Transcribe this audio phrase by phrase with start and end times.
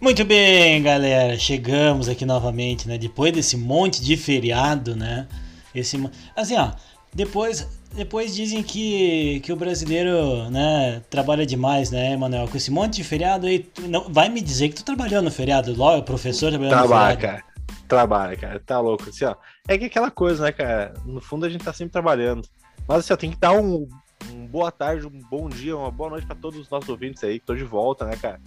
[0.00, 1.38] Muito bem, galera.
[1.38, 2.96] Chegamos aqui novamente, né?
[2.96, 5.28] Depois desse monte de feriado, né?
[5.74, 6.02] Esse,
[6.34, 6.72] assim, ó.
[7.12, 12.48] Depois, depois dizem que, que o brasileiro, né, trabalha demais, né, Manuel?
[12.48, 15.30] Com esse monte de feriado aí, tu, não, vai me dizer que tu trabalhou no
[15.30, 17.42] feriado, logo, professor trabalhou Trabalha, no feriado.
[17.42, 17.50] cara.
[17.86, 18.60] Trabalha, cara.
[18.60, 19.10] Tá louco.
[19.10, 19.34] Assim, ó.
[19.68, 20.94] É que aquela coisa, né, cara?
[21.04, 22.48] No fundo a gente tá sempre trabalhando.
[22.88, 23.86] Mas assim, ó, tem que dar um,
[24.32, 27.38] um boa tarde, um bom dia, uma boa noite pra todos os nossos ouvintes aí,
[27.38, 28.40] que tô de volta, né, cara?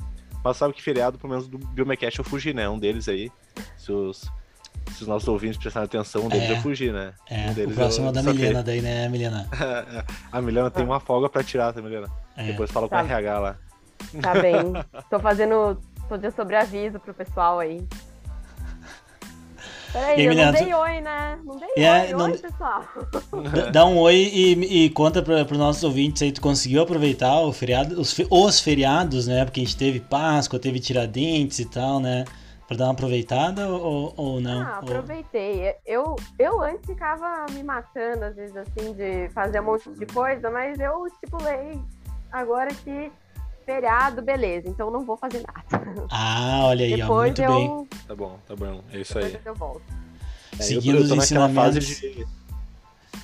[0.44, 2.68] Mas sabe que feriado, pelo menos do Biomecast, eu fugi, né?
[2.70, 3.32] Um deles aí.
[3.78, 4.30] Se os,
[4.92, 6.52] se os nossos ouvintes prestarem atenção, um deles É.
[6.54, 7.14] eu fugi, né?
[7.30, 8.40] É, um o deles próximo é eu da saquei.
[8.42, 9.48] Milena daí, né, Milena?
[10.32, 12.08] a Milena tem uma folga pra tirar, tá, Milena?
[12.36, 12.48] É.
[12.48, 13.04] Depois fala com Tá.
[13.04, 13.56] o RH lá.
[14.22, 14.56] Tá bem.
[15.10, 15.80] Tô fazendo.
[16.10, 17.88] Tô de sobreaviso pro pessoal aí.
[19.94, 21.40] Peraí, E Milena, não dei oi, né?
[21.46, 22.84] Não dei É, oi, não- oi, pessoal.
[23.72, 27.54] Dá- um oi e, e conta para os nossos ouvintes aí, tu conseguiu aproveitar o
[27.54, 29.46] feriado, os, os feriados, né?
[29.46, 32.26] Porque a gente teve Páscoa, teve Tiradentes e tal, né?
[32.68, 34.62] Pra dar uma aproveitada ou, ou não?
[34.64, 35.76] Ah, aproveitei.
[35.86, 40.50] Eu, eu antes ficava me matando, às vezes, assim, de fazer um monte de coisa,
[40.50, 41.80] mas eu estipulei
[42.32, 43.12] agora que
[43.66, 46.06] feriado, beleza, então não vou fazer nada.
[46.10, 47.66] Ah, olha aí, ó, Depois muito bem.
[47.68, 47.88] eu.
[48.08, 48.82] Tá bom, tá bom.
[48.92, 49.42] É isso Depois aí.
[49.46, 49.82] eu volto.
[49.90, 52.28] É, eu Seguindo tô, eu os tô naquela fase ensinamentos.
[52.28, 52.44] de.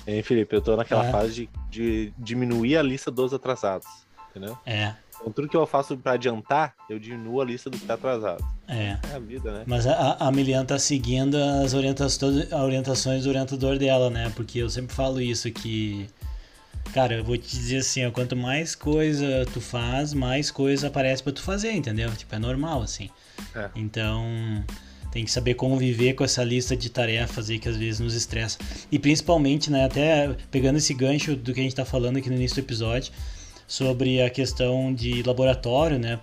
[0.06, 1.10] Hein, Felipe, eu tô naquela É.
[1.12, 3.86] fase de, de diminuir a lista dos atrasados.
[4.30, 4.56] Entendeu?
[4.64, 7.94] É, Então tudo que eu faço pra adiantar, eu diminuo a lista do que tá
[7.94, 8.42] atrasado.
[8.68, 8.96] é.
[9.12, 9.64] É a vida, né?
[9.66, 14.32] Mas a, a Milian tá seguindo as orientações, orientações do orientador dela, né?
[14.36, 16.08] Porque eu sempre falo isso, que...
[16.92, 21.22] Cara, eu vou te dizer assim, ó, quanto mais coisa tu faz, mais coisa aparece
[21.22, 22.10] pra tu fazer, entendeu?
[22.12, 23.08] Tipo, é normal, assim.
[23.54, 23.70] É.
[23.76, 24.24] Então,
[25.12, 28.58] tem que saber conviver com essa lista de tarefas aí que às vezes nos estressa.
[28.90, 32.34] E principalmente, né, até pegando esse gancho do que a gente tá falando aqui no
[32.34, 33.12] início do episódio,
[33.68, 36.18] sobre a questão de laboratório, né?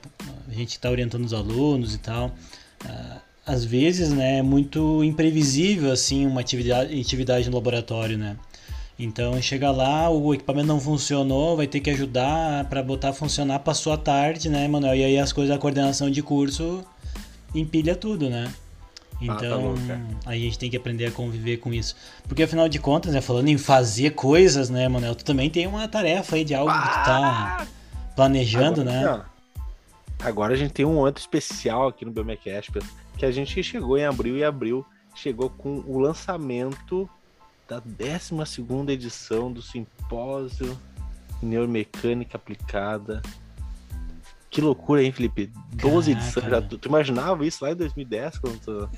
[0.49, 2.35] A gente tá orientando os alunos e tal.
[2.83, 8.35] Ah, às vezes, né, é muito imprevisível, assim, uma atividade, atividade no laboratório, né?
[8.99, 13.59] Então, chega lá, o equipamento não funcionou, vai ter que ajudar para botar a funcionar,
[13.59, 14.95] passou a tarde, né, Manuel?
[14.95, 16.83] E aí as coisas da coordenação de curso
[17.53, 18.45] empilha tudo, né?
[18.45, 18.53] tá
[19.21, 20.01] Então, louco, cara.
[20.25, 21.95] aí a gente tem que aprender a conviver com isso.
[22.27, 25.87] Porque afinal de contas, né, falando em fazer coisas, né, Manuel, tu também tem uma
[25.87, 27.67] tarefa aí de algo que tu tá
[28.15, 29.07] planejando, Agora, né?
[29.09, 32.71] ó, agora a gente tem um momento especial aqui no BMCast,
[33.15, 34.83] que a gente chegou em abril e abril
[35.17, 37.09] chegou com o lançamento
[37.67, 38.33] da 12
[38.91, 40.77] edição do Simpósio
[41.41, 43.21] Neuromecânica Aplicada.
[44.49, 45.51] Que loucura, hein, Felipe?
[45.73, 46.45] 12 Caraca, edições.
[46.49, 46.67] Já, né?
[46.69, 48.89] tu, tu imaginava isso lá em 2010, quando tu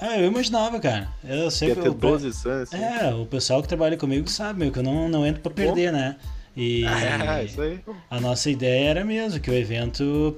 [0.00, 1.08] Ah, eu imaginava, cara.
[1.24, 2.62] Eu sei ia ter o- 12 edições?
[2.74, 2.76] Assim?
[2.82, 5.92] É, o pessoal que trabalha comigo sabe, meu, que eu não, não entro pra perder,
[5.92, 6.16] né?
[6.56, 6.84] E
[7.38, 7.80] É, isso aí.
[8.10, 10.36] a nossa ideia era mesmo que o evento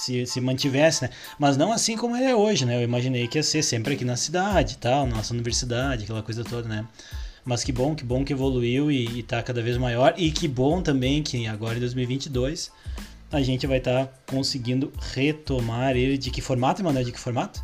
[0.00, 1.10] se, se mantivesse, né?
[1.38, 2.76] Mas não assim como ele é hoje, né?
[2.76, 6.68] Eu imaginei que ia ser sempre aqui na cidade tal, nossa universidade, aquela coisa toda,
[6.68, 6.86] né?
[7.44, 10.14] Mas que bom, que bom que evoluiu e, e tá cada vez maior.
[10.16, 12.70] E que bom também que agora em 2022
[13.32, 16.18] a gente vai estar conseguindo retomar ele.
[16.18, 17.04] De que formato, Emanuel?
[17.04, 17.62] De que formato?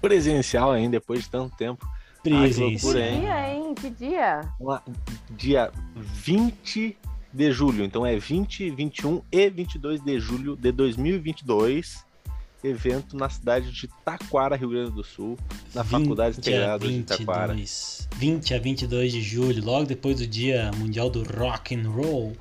[0.00, 1.86] Presencial ainda, depois de tanto tempo.
[2.22, 2.70] Presencial.
[2.70, 3.20] loucura, Que hein?
[3.20, 3.74] dia, hein?
[3.74, 4.40] Que dia?
[5.30, 6.96] Dia 20
[7.36, 7.84] de julho.
[7.84, 12.04] Então é 20, 21 e 22 de julho de 2022.
[12.64, 15.38] Evento na cidade de Taquara, Rio Grande do Sul,
[15.74, 17.52] na 20 Faculdade Integrada de Taquara.
[17.54, 22.32] 22, 20 a 22 de julho, logo depois do Dia Mundial do Rock and Roll.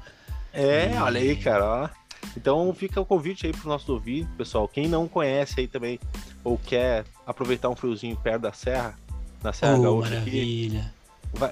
[0.51, 1.65] É, olha aí, cara.
[1.65, 1.89] ó.
[2.35, 4.67] Então fica o convite aí pro nosso ouvinte, pessoal.
[4.67, 5.99] Quem não conhece aí também,
[6.43, 8.97] ou quer aproveitar um friozinho perto da Serra,
[9.43, 10.79] na Serra Oh, Gaúcha aqui, maravilha.
[10.79, 10.94] vai-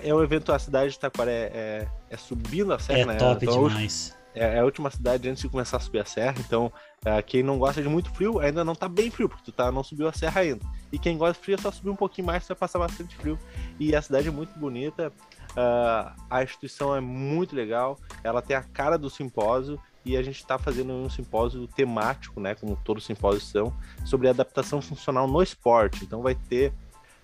[0.01, 3.15] é um evento, a cidade de Taquara é, é, subindo a serra, É né?
[3.15, 4.15] top Então, demais.
[4.35, 6.71] É, é a última cidade antes de começar a subir a serra, então
[7.05, 9.71] é, quem não gosta de muito frio ainda não tá bem frio, porque tu tá,
[9.71, 10.65] não subiu a serra ainda.
[10.91, 13.37] E quem gosta de frio é só subir um pouquinho mais, vai passar bastante frio.
[13.79, 15.11] E a cidade é muito bonita,
[15.55, 20.37] ah, a instituição é muito legal, ela tem a cara do simpósio e a gente
[20.37, 25.41] está fazendo um simpósio temático, né, como todos os simpósios são, sobre adaptação funcional no
[25.41, 26.03] esporte.
[26.03, 26.73] Então vai ter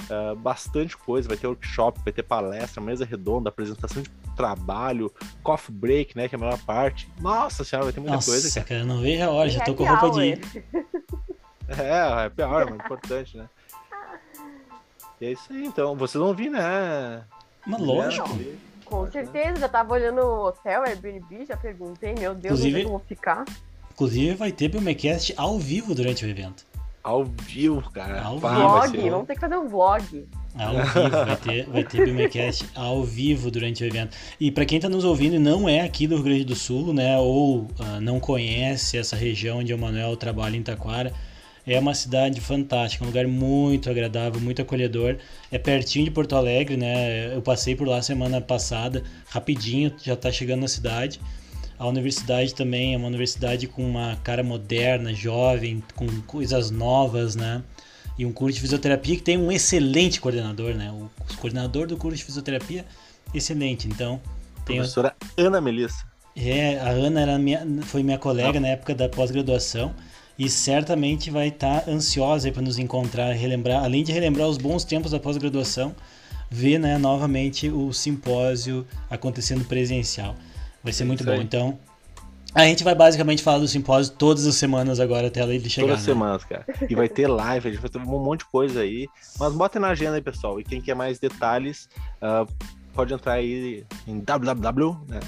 [0.09, 5.11] ah, bastante coisa, vai ter workshop, vai ter palestra, mesa redonda, apresentação de trabalho,
[5.43, 7.11] coffee break, né, que é a melhor parte.
[7.19, 8.65] Nossa senhora, vai ter muita Nossa, coisa, cara.
[8.65, 10.39] cara, não vejo a hora, já tô com roupa de.
[11.77, 13.47] É, é pior, mas importante, né?
[15.21, 15.95] E é isso aí, então.
[15.95, 17.23] Vocês vão vir, né?
[17.63, 18.27] Mas lógico.
[18.85, 22.85] Com certeza, já tava olhando o hotel, Airbnb, já perguntei, meu Deus, Inclusive- onde é
[22.85, 23.45] eu vou ficar?
[23.91, 26.65] Inclusive vai ter Biomecast ao vivo durante o evento.
[27.03, 28.21] Ao vivo, cara.
[28.21, 30.27] Ao Pá, vivo, vlog, ser- vamos ter que fazer um vlog.
[30.55, 34.15] Ao vivo, vai ter, vai ter Bimecast ao vivo durante o evento.
[34.39, 36.93] E para quem está nos ouvindo e não é aqui do Rio Grande do Sul,
[36.93, 41.13] né, ou uh, não conhece essa região onde o Manuel trabalha em Taquara,
[41.65, 45.17] é uma cidade fantástica, um lugar muito agradável, muito acolhedor.
[45.51, 47.33] É pertinho de Porto Alegre, né?
[47.35, 51.21] Eu passei por lá semana passada, rapidinho, já está chegando na cidade.
[51.79, 57.63] A universidade também é uma universidade com uma cara moderna, jovem, com coisas novas, né?
[58.17, 60.91] E um curso de fisioterapia que tem um excelente coordenador, né?
[60.91, 62.85] O coordenador do curso de fisioterapia,
[63.33, 63.87] excelente.
[63.87, 64.19] Então,
[64.65, 66.05] tem professora Ana Melissa.
[66.35, 68.61] É, a Ana era minha, foi minha colega Não.
[68.61, 69.95] na época da pós-graduação
[70.37, 74.83] e certamente vai estar tá ansiosa para nos encontrar, relembrar, além de relembrar os bons
[74.83, 75.95] tempos da pós-graduação,
[76.49, 80.35] ver né, novamente o simpósio acontecendo presencial.
[80.83, 81.35] Vai ser muito bom.
[81.35, 81.79] Então,
[82.53, 85.87] a gente vai basicamente falar do simpósio todas as semanas agora até ele chegar.
[85.87, 86.13] Todas as né?
[86.13, 86.65] semanas, cara.
[86.89, 89.07] E vai ter live, a gente vai ter um monte de coisa aí.
[89.39, 90.59] Mas bota na agenda aí, pessoal.
[90.59, 91.87] E quem quer mais detalhes,
[92.21, 92.51] uh,
[92.93, 94.97] pode entrar aí em www.
[95.07, 95.19] Né?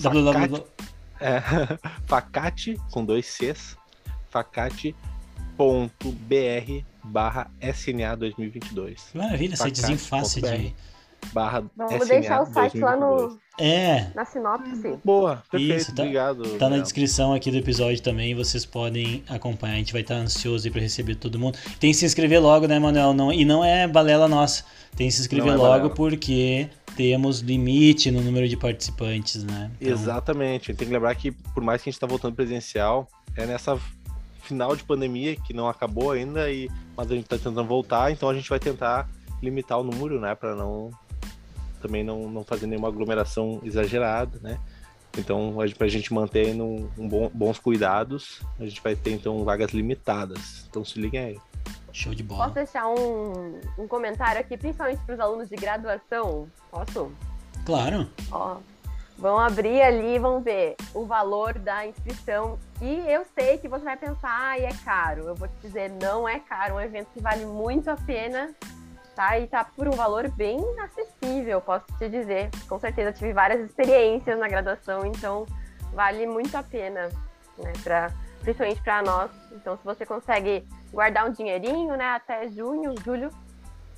[0.00, 0.64] www.
[1.18, 1.40] É,
[2.04, 3.76] facate, com dois Cs,
[4.28, 4.84] facate.br
[7.04, 9.10] barra SNA 2022.
[9.14, 10.74] Maravilha, sitezinho fácil de
[11.32, 12.82] barra Vamos SMA deixar o site 2022.
[12.82, 13.38] lá no.
[13.58, 14.10] É.
[14.14, 14.98] Na sinopse.
[15.04, 16.58] Boa, perfeito, Isso, tá, obrigado.
[16.58, 19.74] Tá na descrição aqui do episódio também, vocês podem acompanhar.
[19.74, 21.58] A gente vai estar ansioso para receber todo mundo.
[21.80, 23.14] Tem que se inscrever logo, né, Manuel?
[23.14, 24.64] Não, e não é balela nossa.
[24.94, 25.90] Tem que se inscrever é logo balela.
[25.90, 29.70] porque temos limite no número de participantes, né?
[29.80, 29.92] Então...
[29.92, 30.74] Exatamente.
[30.74, 33.78] Tem que lembrar que, por mais que a gente está voltando presencial, é nessa
[34.42, 38.28] final de pandemia que não acabou ainda, e mas a gente está tentando voltar, então
[38.28, 39.08] a gente vai tentar
[39.42, 40.90] limitar o número, né, para não
[41.86, 44.58] também não, não fazer nenhuma aglomeração exagerada, né?
[45.18, 49.44] Então, para a gente manter um, um bom, bons cuidados, a gente vai ter então
[49.44, 50.66] vagas limitadas.
[50.68, 51.40] Então, se liguem aí.
[51.92, 52.44] Show de bola.
[52.44, 56.46] Posso deixar um, um comentário aqui, principalmente para os alunos de graduação?
[56.70, 57.10] Posso?
[57.64, 58.06] Claro.
[58.30, 58.58] Ó,
[59.16, 62.58] vão abrir ali, vão ver o valor da inscrição.
[62.82, 65.22] E eu sei que você vai pensar, ah, é caro.
[65.22, 66.74] Eu vou te dizer, não é caro.
[66.74, 68.54] É um evento que vale muito a pena
[69.16, 69.38] tá?
[69.38, 72.50] E tá por um valor bem acessível, posso te dizer.
[72.68, 75.46] Com certeza tive várias experiências na graduação, então
[75.94, 77.08] vale muito a pena,
[77.58, 77.72] né?
[77.82, 79.30] Pra, principalmente para nós.
[79.52, 82.04] Então, se você consegue guardar um dinheirinho, né?
[82.10, 83.30] Até junho, julho.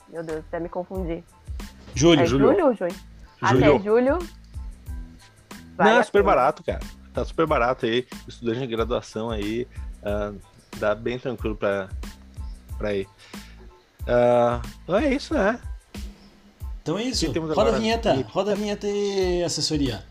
[0.08, 1.22] Meu Deus, até me confundi.
[1.94, 2.46] Julho, é julho.
[2.46, 2.94] julho, julho.
[3.42, 4.18] Até julho.
[5.76, 6.80] Não, é super barato, cara.
[7.12, 8.06] Tá super barato aí.
[8.26, 9.66] Estudante de graduação aí.
[10.02, 10.40] Uh,
[10.76, 13.08] dá bem tranquilo pra ir.
[14.08, 15.60] Uh, é isso, né?
[16.82, 17.30] Então é isso.
[17.30, 18.26] Roda a vinheta.
[18.30, 20.02] Roda a vinheta e assessoria.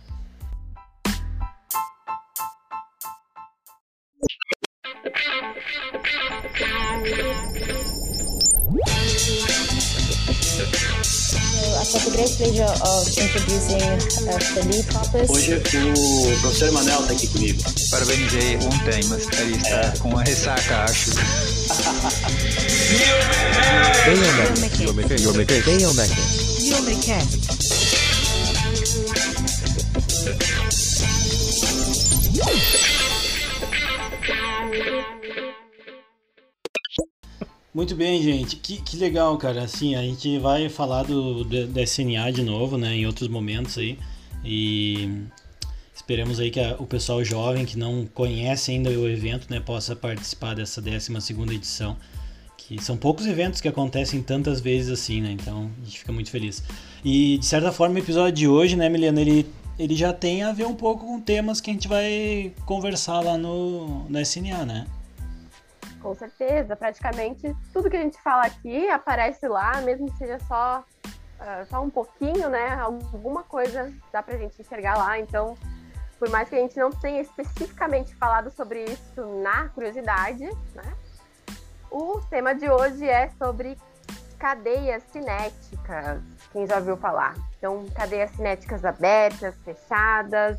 [14.96, 15.30] Hoppes.
[15.30, 17.64] Hoje o professor Emanuel está aqui comigo.
[17.90, 19.98] Parabenizei ontem, mas ele está é.
[20.00, 21.12] com uma ressaca, acho.
[37.74, 38.56] Muito bem, gente.
[38.56, 39.64] Que, que legal, cara.
[39.64, 42.96] Assim, a gente vai falar do, do, do SNA de novo, né?
[42.96, 44.00] Em outros momentos aí.
[44.44, 45.10] E
[46.08, 49.60] esperemos aí que a, o pessoal jovem que não conhece ainda o evento, né?
[49.60, 51.98] Possa participar dessa 12 segunda edição.
[52.56, 55.32] Que são poucos eventos que acontecem tantas vezes assim, né?
[55.32, 56.64] Então a gente fica muito feliz.
[57.04, 60.54] E de certa forma o episódio de hoje, né, Miliana, ele, ele já tem a
[60.54, 64.88] ver um pouco com temas que a gente vai conversar lá no, no SNA, né?
[66.02, 70.86] Com certeza, praticamente tudo que a gente fala aqui aparece lá, mesmo que seja só,
[71.06, 72.76] uh, só um pouquinho, né?
[72.80, 75.20] Alguma coisa dá pra gente enxergar lá.
[75.20, 75.58] Então,
[76.20, 80.94] por mais que a gente não tenha especificamente falado sobre isso na curiosidade, né?
[81.90, 83.78] O tema de hoje é sobre
[84.38, 86.22] cadeias cinéticas.
[86.52, 87.36] Quem já ouviu falar?
[87.58, 90.58] Então, cadeias cinéticas abertas, fechadas.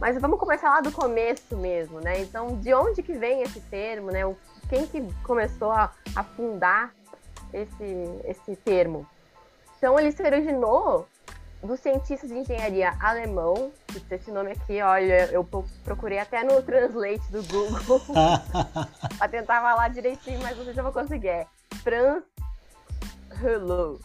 [0.00, 2.20] Mas vamos começar lá do começo mesmo, né?
[2.20, 4.20] Então, de onde que vem esse termo, né?
[4.68, 6.92] Quem que começou a, a fundar
[7.52, 9.06] esse, esse termo.
[9.76, 11.06] Então ele se originou
[11.62, 15.44] do cientista de engenharia alemão, que esse nome aqui, olha, eu
[15.84, 18.00] procurei até no Translate do Google
[19.18, 21.28] para tentar falar direitinho, mas não sei se eu vou conseguir.
[21.28, 21.46] É
[21.82, 22.24] Franz
[23.42, 24.00] Hello.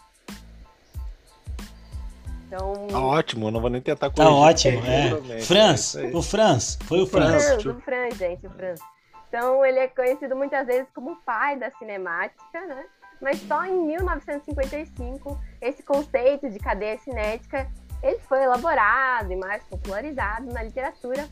[2.46, 2.86] Então...
[2.88, 4.32] Tá ótimo, eu não vou nem tentar corrigir.
[4.32, 5.40] Tá ótimo, é.
[5.40, 7.44] Franz, é o Franz, foi o Franz.
[7.44, 8.80] Franz, o Franz, gente, o Franz.
[9.28, 12.84] Então, ele é conhecido muitas vezes como o pai da cinemática, né?
[13.20, 17.70] Mas só em 1955 esse conceito de cadeia cinética
[18.02, 21.28] ele foi elaborado e mais popularizado na literatura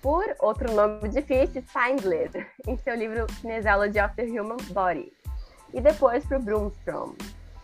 [0.00, 2.30] por outro nome difícil, Steindler,
[2.66, 5.12] em seu livro Kinesiology of the Human Body.
[5.74, 7.14] E depois para o Brunstrom.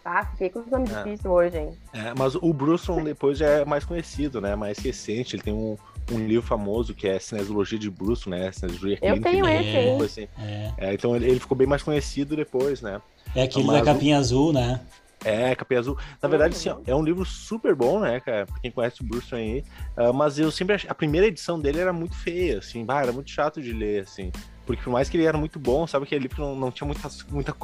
[0.02, 0.26] Tá?
[0.32, 0.96] Fiquei com os nomes É.
[0.96, 1.78] difíceis hoje, hein?
[1.94, 4.54] É, mas o Brustrom depois já é mais conhecido, né?
[4.54, 5.34] Mais recente.
[5.36, 5.78] Ele tem um,
[6.12, 8.52] um livro famoso que é Cinesiologia de Brustrom, né?
[8.52, 9.60] Cinesiologia Eu clínica, tenho né?
[9.62, 10.02] esse, hein?
[10.02, 10.28] Assim.
[10.76, 13.00] É, então ele, ele ficou bem mais conhecido depois, né?
[13.34, 14.80] É aquele da capinha azul, né?
[15.24, 15.96] É, Capinha Azul.
[16.22, 18.44] Na verdade, ó, é um livro super bom, né, cara?
[18.44, 19.64] Pra quem conhece o Brustrom aí.
[19.96, 20.88] Ah, mas eu sempre achei.
[20.88, 22.84] A primeira edição dele era muito feia, assim.
[22.84, 24.30] Bah, era muito chato de ler, assim.
[24.66, 26.04] Porque por mais que ele era muito bom, sabe?
[26.04, 27.54] Aquele livro não, não tinha muitas, muita,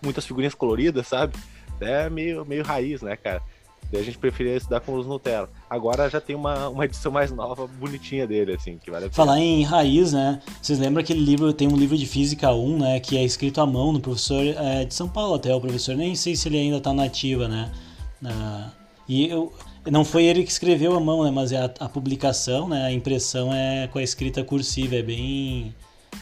[0.00, 1.36] muitas figurinhas coloridas, sabe?
[1.80, 3.42] É meio, meio raiz, né, cara?
[3.92, 5.50] Daí a gente preferia estudar com os Nutella.
[5.68, 9.14] Agora já tem uma, uma edição mais nova, bonitinha dele, assim, que vale a pena.
[9.14, 10.40] Falar em raiz, né?
[10.62, 13.00] Vocês lembram aquele livro, tem um livro de Física 1, né?
[13.00, 16.14] Que é escrito à mão no professor é, de São Paulo até, o professor, nem
[16.14, 17.70] sei se ele ainda tá nativa, né?
[18.24, 18.70] Ah,
[19.06, 19.52] e eu,
[19.90, 21.30] não foi ele que escreveu à mão, né?
[21.30, 22.86] Mas é a, a publicação, né?
[22.86, 25.74] A impressão é com a escrita cursiva, é bem...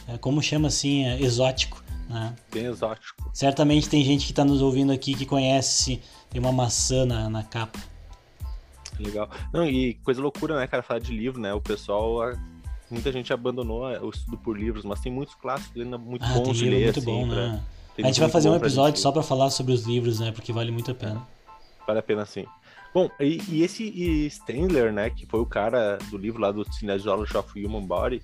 [0.09, 1.05] é, como chama assim?
[1.05, 2.35] É exótico, né?
[2.51, 3.31] Bem exótico.
[3.33, 6.01] Certamente tem gente que tá nos ouvindo aqui que conhece,
[6.31, 7.79] tem uma maçã na, na capa.
[8.99, 9.29] Legal.
[9.53, 11.53] Não, e coisa loucura, né, cara, falar de livro, né?
[11.53, 12.33] O pessoal,
[12.89, 16.33] muita gente abandonou é, o estudo por livros, mas tem muitos clássicos ainda muito Ah,
[16.39, 17.05] bons de ler, muito assim.
[17.05, 17.63] bom, pra- né?
[17.95, 20.19] tem A gente vai fazer um pra episódio gente- só pra falar sobre os livros,
[20.19, 20.31] né?
[20.31, 21.27] Porque vale muito a pena.
[21.85, 22.45] Vale a pena sim.
[22.93, 26.63] Bom, e, e esse e Stendler, né, que foi o cara do livro lá do
[26.73, 28.21] Cinesiology of Human Body,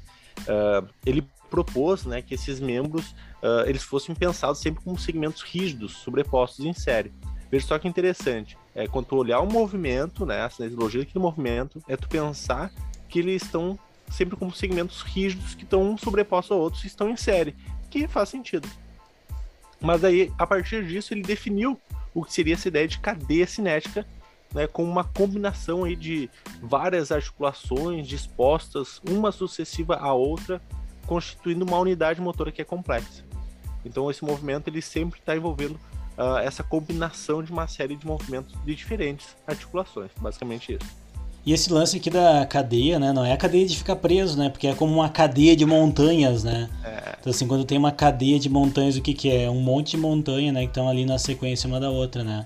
[0.47, 5.93] ah, ele propôs, né, que esses membros ah, eles fossem pensados sempre como segmentos rígidos,
[5.97, 7.11] sobrepostos em série.
[7.49, 11.81] Veja só que interessante, é quando tu olhar o movimento, né, a cinesiologia daquele movimento,
[11.87, 12.71] é tu pensar
[13.07, 17.09] que eles estão sempre como segmentos rígidos que estão um sobrepostos a outros e estão
[17.09, 17.55] em série,
[17.89, 18.67] que faz sentido.
[19.79, 21.79] Mas aí, a partir disso, ele definiu
[22.13, 24.05] o que seria essa ideia de cadeia cinética,
[24.53, 26.29] né, com uma combinação aí de
[26.61, 30.61] várias articulações dispostas, uma sucessiva à outra,
[31.05, 33.23] constituindo uma unidade motora que é complexa.
[33.85, 35.79] Então esse movimento ele sempre está envolvendo
[36.17, 41.07] ah, essa combinação de uma série de movimentos de diferentes articulações, basicamente isso.
[41.45, 43.13] E esse lance aqui da cadeia, né?
[43.13, 44.49] Não é a cadeia de ficar preso, né?
[44.49, 46.69] Porque é como uma cadeia de montanhas, né?
[47.21, 49.43] Então, assim, quando tem uma cadeia de montanhas, o que, que é?
[49.43, 50.63] É Um monte de montanha, né?
[50.63, 52.45] Que estão ali na sequência uma da outra, né?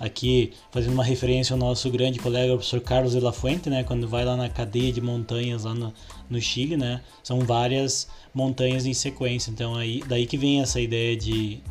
[0.00, 3.84] Aqui, fazendo uma referência ao nosso grande colega, o professor Carlos de la Fuente, né?
[3.84, 5.94] Quando vai lá na cadeia de montanhas lá no,
[6.28, 7.02] no Chile, né?
[7.22, 9.52] São várias montanhas em sequência.
[9.52, 11.62] Então, aí, daí que vem essa ideia de,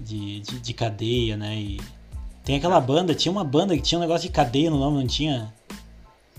[0.00, 1.56] de, de, de cadeia, né?
[1.56, 1.80] E
[2.44, 5.06] tem aquela banda, tinha uma banda que tinha um negócio de cadeia no nome, não
[5.06, 5.52] tinha?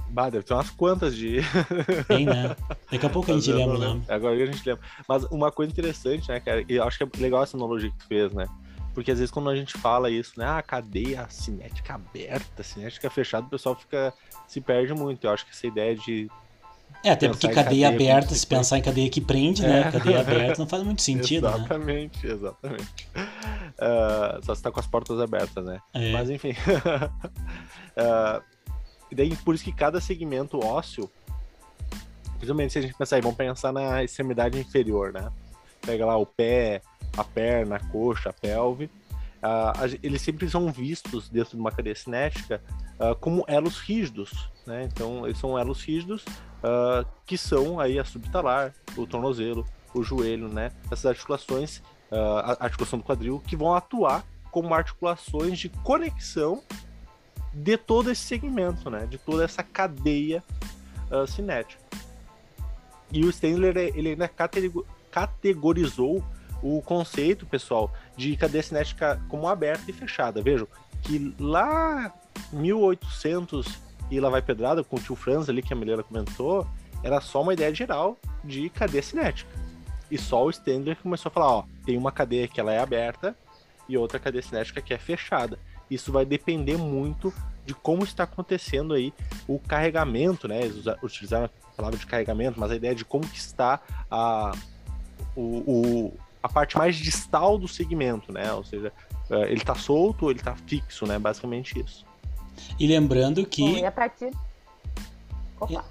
[0.09, 1.41] Bah, deve ter umas quantas de.
[2.07, 2.55] Tem, né?
[2.89, 4.03] Daqui a pouco a gente lembra o nome.
[4.07, 4.83] Agora a gente lembra.
[5.07, 6.63] Mas uma coisa interessante, né, cara?
[6.67, 8.47] E eu acho que é legal essa analogia que tu fez, né?
[8.93, 10.45] Porque às vezes quando a gente fala isso, né?
[10.45, 14.13] Ah, cadeia cinética aberta, cinética fechada, o pessoal fica.
[14.47, 15.27] se perde muito.
[15.27, 16.29] Eu acho que essa ideia de.
[17.03, 19.81] É, até porque cadeia cadeia aberta, se pensar em cadeia que prende, né?
[19.81, 19.91] É.
[19.91, 21.55] Cadeia aberta não faz muito sentido, né?
[21.57, 23.07] exatamente, exatamente.
[23.79, 25.79] Ah, só se tá com as portas abertas, né?
[25.93, 26.11] É.
[26.11, 26.53] Mas enfim.
[29.09, 31.09] E daí por isso que cada segmento ósseo,
[32.33, 35.31] principalmente se a gente pensar aí, vamos pensar na extremidade inferior, né?
[35.81, 36.81] Pega lá o pé,
[37.15, 38.89] a perna, a coxa, a pelve.
[39.87, 42.61] gen- eles sempre são vistos dentro de uma cadeia cinética
[42.99, 44.83] ah, como elos rígidos, né?
[44.91, 46.25] Então eles são elos rígidos
[46.63, 50.71] ah, que são aí a subtalar, o tornozelo, o joelho, né?
[50.85, 56.63] Essas articulações, ah, a articulação do quadril, que vão atuar como articulações de conexão
[57.53, 59.05] de todo esse segmento, né?
[59.05, 60.43] De toda essa cadeia
[61.11, 61.81] ah, cinética.
[63.11, 66.23] E o Stendler, ele ainda catego- categorizou
[66.61, 70.41] o conceito, pessoal, de cadeia cinética como aberta e fechada.
[70.41, 70.67] Vejam
[71.03, 72.13] que lá
[72.51, 76.67] 1800 e lá vai pedrada com o tio Franz ali que a Milena comentou,
[77.03, 79.49] era só uma ideia geral de cadeia cinética.
[80.09, 83.35] E só o Stendler começou a falar, ó, tem uma cadeia que ela é aberta
[83.89, 85.59] e outra cadeia cinética que é fechada.
[85.91, 87.33] Isso vai depender muito
[87.65, 89.13] de como está acontecendo aí
[89.47, 90.61] o carregamento, né?
[90.61, 94.53] Eles utilizaram a palavra de carregamento, mas a ideia de como está a,
[95.35, 95.41] o,
[96.11, 98.51] o- a parte mais distal do segmento, né?
[98.53, 98.93] Ou seja,
[99.29, 101.19] eh, ele está solto ou ele está fixo, né?
[101.19, 102.05] Basicamente isso.
[102.79, 103.79] E lembrando Bom, que.
[103.79, 104.31] e a partir.
[105.59, 105.83] Opa.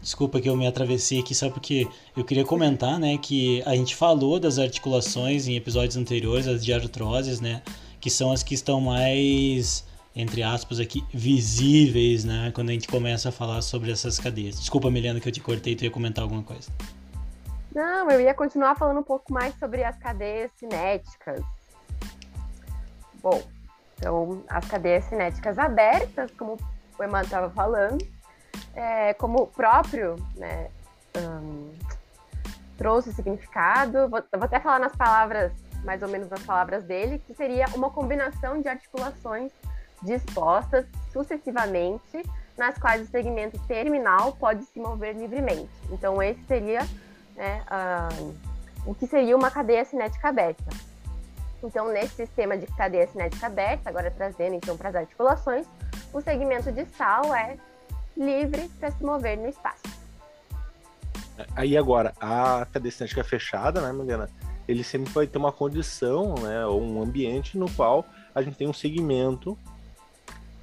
[0.00, 3.96] Desculpa que eu me atravessei aqui, só porque eu queria comentar, né, que a gente
[3.96, 7.62] falou das articulações em episódios anteriores, as de artroses, né,
[8.00, 9.82] que são as que estão mais,
[10.14, 14.60] entre aspas aqui, visíveis, né, quando a gente começa a falar sobre essas cadeias.
[14.60, 16.70] Desculpa, Milena, que eu te cortei, tu ia comentar alguma coisa.
[17.74, 21.42] Não, eu ia continuar falando um pouco mais sobre as cadeias cinéticas.
[23.22, 23.42] Bom,
[24.04, 26.58] então as cadeias cinéticas abertas, como
[26.98, 28.06] o Emmanuel estava falando,
[28.74, 30.68] é, como o próprio né,
[31.16, 31.72] um,
[32.76, 37.32] trouxe significado, vou, vou até falar nas palavras, mais ou menos nas palavras dele, que
[37.34, 39.50] seria uma combinação de articulações
[40.02, 42.22] dispostas sucessivamente,
[42.58, 45.70] nas quais o segmento terminal pode se mover livremente.
[45.90, 46.86] Então, esse seria
[47.34, 48.34] né, uh,
[48.86, 50.93] o que seria uma cadeia cinética aberta.
[51.64, 55.66] Então, nesse sistema de cadeia cinética aberta, agora trazendo então para as articulações,
[56.12, 57.56] o segmento distal é
[58.14, 59.82] livre para se mover no espaço.
[61.56, 64.28] Aí agora, a cadeia cinética fechada, né, Mariana?
[64.68, 68.04] Ele sempre vai ter uma condição, né, ou um ambiente no qual
[68.34, 69.58] a gente tem um segmento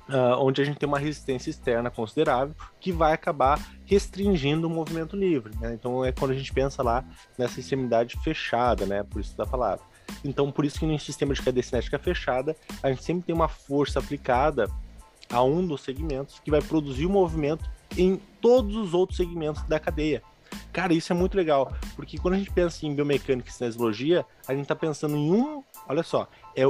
[0.10, 5.16] uh, onde a gente tem uma resistência externa considerável que vai acabar restringindo o movimento
[5.16, 5.54] livre.
[5.60, 5.74] Né?
[5.74, 7.04] Então é quando a gente pensa lá
[7.38, 9.04] nessa extremidade fechada, né?
[9.04, 9.91] Por isso da palavra.
[10.24, 13.48] Então por isso que no sistema de cadeia cinética fechada a gente sempre tem uma
[13.48, 14.70] força aplicada
[15.30, 19.80] a um dos segmentos que vai produzir o movimento em todos os outros segmentos da
[19.80, 20.22] cadeia.
[20.74, 24.54] Cara, isso é muito legal, porque quando a gente pensa em biomecânica e cinesiologia, a
[24.54, 26.66] gente está pensando em um, olha só, é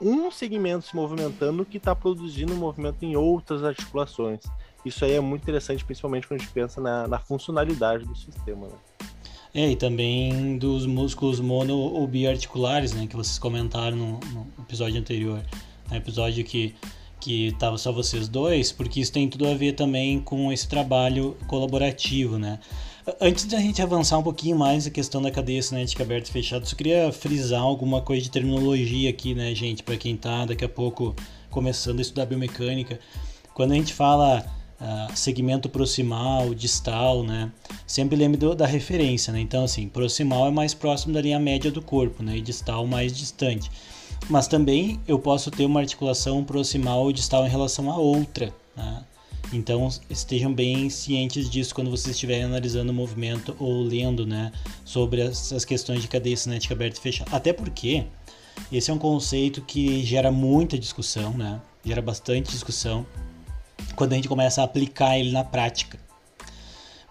[0.00, 4.40] um segmento se movimentando que está produzindo movimento em outras articulações.
[4.84, 8.66] Isso aí é muito interessante, principalmente quando a gente pensa na, na funcionalidade do sistema.
[8.66, 8.74] Né?
[9.54, 14.98] É, e também dos músculos mono ou biarticulares, né, que vocês comentaram no, no episódio
[14.98, 15.40] anterior.
[15.88, 16.74] No episódio que
[17.24, 21.34] que tava só vocês dois, porque isso tem tudo a ver também com esse trabalho
[21.46, 22.58] colaborativo, né?
[23.18, 26.66] Antes da gente avançar um pouquinho mais a questão da cadeia cinética aberta e fechada,
[26.66, 30.68] só queria frisar alguma coisa de terminologia aqui, né, gente, para quem tá daqui a
[30.68, 31.16] pouco
[31.48, 33.00] começando a estudar biomecânica.
[33.54, 34.44] Quando a gente fala
[35.14, 37.50] segmento proximal, distal, né,
[37.86, 39.40] sempre lembre do, da referência, né?
[39.40, 43.16] Então, assim, proximal é mais próximo da linha média do corpo, né, e distal mais
[43.16, 43.70] distante.
[44.28, 49.04] Mas também eu posso ter uma articulação proximal ou distal em relação a outra, né?
[49.52, 54.50] Então estejam bem cientes disso quando vocês estiverem analisando o movimento ou lendo né,
[54.84, 57.30] sobre essas questões de cadeia cinética aberta e fechada.
[57.36, 58.04] Até porque
[58.72, 61.60] esse é um conceito que gera muita discussão, né?
[61.84, 63.06] gera bastante discussão
[63.94, 65.98] quando a gente começa a aplicar ele na prática.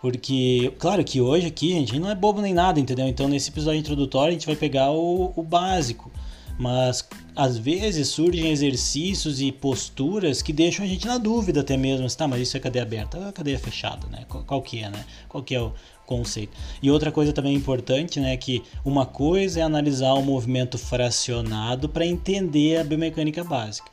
[0.01, 3.07] Porque, claro que hoje aqui a gente não é bobo nem nada, entendeu?
[3.07, 6.11] Então nesse episódio introdutório a gente vai pegar o, o básico
[6.57, 12.07] mas às vezes surgem exercícios e posturas que deixam a gente na dúvida até mesmo,
[12.15, 14.25] tá, mas isso é cadeia aberta, é cadeia fechada, né?
[14.29, 15.03] Qual, qual, que é, né?
[15.27, 15.73] Qual que é o
[16.05, 16.55] conceito?
[16.81, 22.05] E outra coisa também importante, né, que uma coisa é analisar o movimento fracionado para
[22.05, 23.89] entender a biomecânica básica.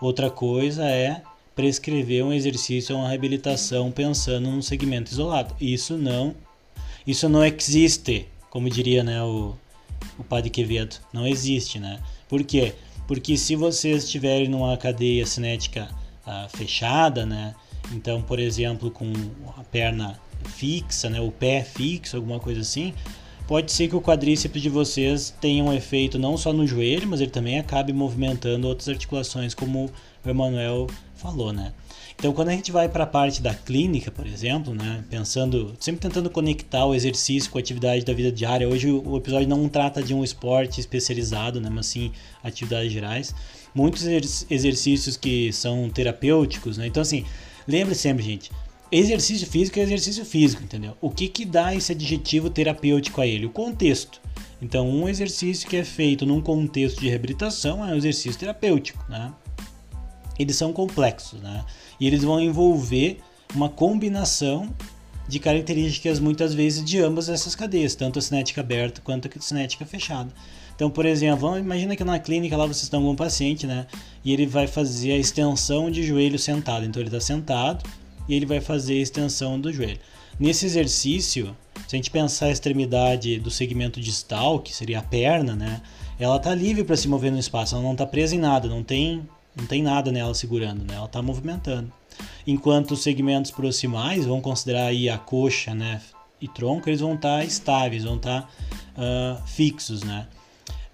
[0.00, 1.22] Outra coisa é
[1.54, 5.54] prescrever um exercício ou uma reabilitação pensando num segmento isolado.
[5.60, 6.34] Isso não
[7.06, 9.54] isso não existe, como diria, né, o
[10.18, 10.96] o Padre Quevedo.
[11.12, 11.98] Não existe, né?
[12.28, 12.74] Por quê?
[13.06, 15.88] Porque se vocês estiverem numa cadeia cinética
[16.26, 17.54] ah, fechada, né?
[17.92, 19.12] Então, por exemplo, com
[19.56, 21.20] a perna fixa, né?
[21.20, 22.94] O pé fixo, alguma coisa assim,
[23.46, 27.20] pode ser que o quadríceps de vocês tenha um efeito não só no joelho, mas
[27.20, 29.90] ele também acabe movimentando outras articulações, como
[30.28, 31.72] o Emanuel falou, né?
[32.16, 36.00] Então, quando a gente vai para a parte da clínica, por exemplo, né, pensando, sempre
[36.00, 38.68] tentando conectar o exercício com a atividade da vida diária.
[38.68, 43.34] Hoje o episódio não trata de um esporte especializado, né, mas sim atividades gerais.
[43.74, 44.06] Muitos
[44.48, 46.86] exercícios que são terapêuticos, né?
[46.86, 47.24] Então, assim,
[47.66, 48.50] lembre sempre, gente,
[48.90, 50.96] exercício físico é exercício físico, entendeu?
[51.00, 53.46] O que que dá esse adjetivo terapêutico a ele?
[53.46, 54.20] O contexto.
[54.62, 59.32] Então, um exercício que é feito num contexto de reabilitação é um exercício terapêutico, né?
[60.38, 61.64] Eles são complexos, né?
[62.00, 63.18] E eles vão envolver
[63.54, 64.68] uma combinação
[65.26, 69.86] de características muitas vezes de ambas essas cadeias, tanto a cinética aberta quanto a cinética
[69.86, 70.30] fechada.
[70.74, 73.86] Então, por exemplo, imagina que na clínica lá vocês estão com um paciente, né?
[74.24, 76.84] E ele vai fazer a extensão de joelho sentado.
[76.84, 77.88] Então ele está sentado
[78.28, 80.00] e ele vai fazer a extensão do joelho.
[80.38, 85.54] Nesse exercício, se a gente pensar a extremidade do segmento distal, que seria a perna,
[85.54, 85.80] né?
[86.18, 88.82] Ela está livre para se mover no espaço, ela não está presa em nada, não
[88.82, 90.94] tem não tem nada nela segurando, né?
[90.94, 91.92] Ela está movimentando.
[92.46, 96.00] Enquanto os segmentos proximais, vão considerar aí a coxa, né?
[96.40, 98.48] E tronco, eles vão estar tá estáveis, vão estar tá,
[99.40, 100.26] uh, fixos, né?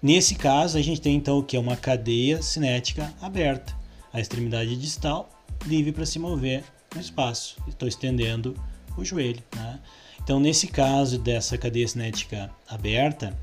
[0.01, 1.57] Nesse caso, a gente tem então o que?
[1.57, 3.75] Uma cadeia cinética aberta.
[4.11, 5.29] A extremidade distal
[5.65, 6.63] livre para se mover
[6.95, 7.57] no espaço.
[7.67, 8.55] Estou estendendo
[8.97, 9.79] o joelho, né?
[10.23, 13.37] Então, nesse caso dessa cadeia cinética aberta,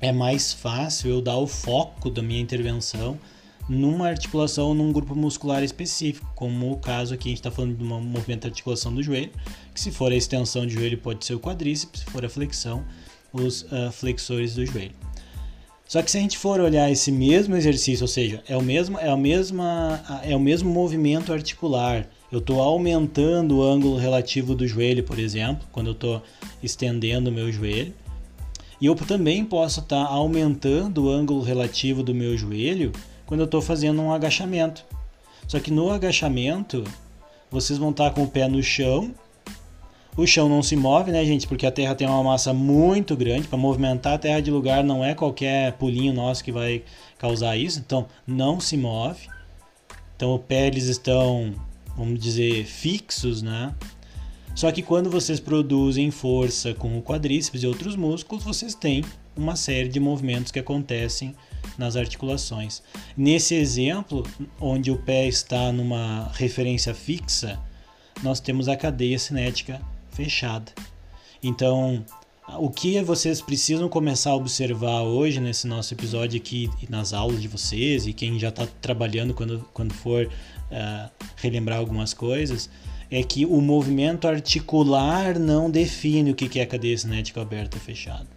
[0.00, 3.18] é mais fácil eu dar o foco da minha intervenção
[3.70, 7.76] numa articulação ou num grupo muscular específico, como o caso aqui a gente está falando
[7.76, 9.30] de um movimento de articulação do joelho,
[9.72, 12.84] que se for a extensão de joelho pode ser o quadríceps, se for a flexão,
[13.32, 14.90] os uh, flexores do joelho.
[15.86, 18.98] Só que se a gente for olhar esse mesmo exercício, ou seja, é o mesmo,
[18.98, 22.08] é a mesma, é o mesmo movimento articular.
[22.30, 26.22] Eu estou aumentando o ângulo relativo do joelho, por exemplo, quando eu estou
[26.60, 27.94] estendendo o meu joelho.
[28.80, 32.92] E eu também posso estar tá aumentando o ângulo relativo do meu joelho
[33.30, 34.84] quando eu estou fazendo um agachamento.
[35.46, 36.82] Só que no agachamento,
[37.50, 39.14] vocês vão estar tá com o pé no chão
[40.16, 41.46] o chão não se move, né, gente?
[41.46, 43.46] Porque a Terra tem uma massa muito grande.
[43.46, 46.82] Para movimentar a Terra de lugar não é qualquer pulinho nosso que vai
[47.16, 47.78] causar isso.
[47.78, 49.28] Então, não se move.
[50.16, 51.54] Então, os pés estão,
[51.96, 53.74] vamos dizer, fixos, né?
[54.54, 59.04] Só que quando vocês produzem força com o quadríceps e outros músculos, vocês têm
[59.36, 61.34] uma série de movimentos que acontecem
[61.78, 62.82] nas articulações.
[63.16, 64.24] Nesse exemplo,
[64.60, 67.58] onde o pé está numa referência fixa,
[68.22, 70.72] nós temos a cadeia cinética fechada.
[71.42, 72.04] Então,
[72.58, 77.48] o que vocês precisam começar a observar hoje nesse nosso episódio aqui nas aulas de
[77.48, 82.68] vocês e quem já está trabalhando quando, quando for uh, relembrar algumas coisas
[83.10, 87.82] é que o movimento articular não define o que é a cadeia cinética aberta ou
[87.82, 88.28] fechada,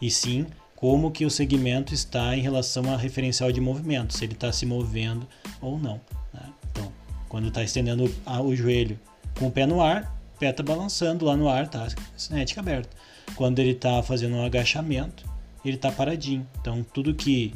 [0.00, 0.46] e sim
[0.80, 4.64] como que o segmento está em relação ao referencial de movimento, se ele está se
[4.64, 5.28] movendo
[5.60, 6.00] ou não.
[6.32, 6.42] Né?
[6.70, 6.90] Então,
[7.28, 8.10] quando está estendendo
[8.42, 8.98] o joelho
[9.38, 11.86] com o pé no ar, pé tá balançando lá no ar, tá?
[12.16, 12.88] Cinética aberta.
[13.36, 15.28] Quando ele tá fazendo um agachamento,
[15.62, 16.48] ele tá paradinho.
[16.58, 17.52] Então, tudo que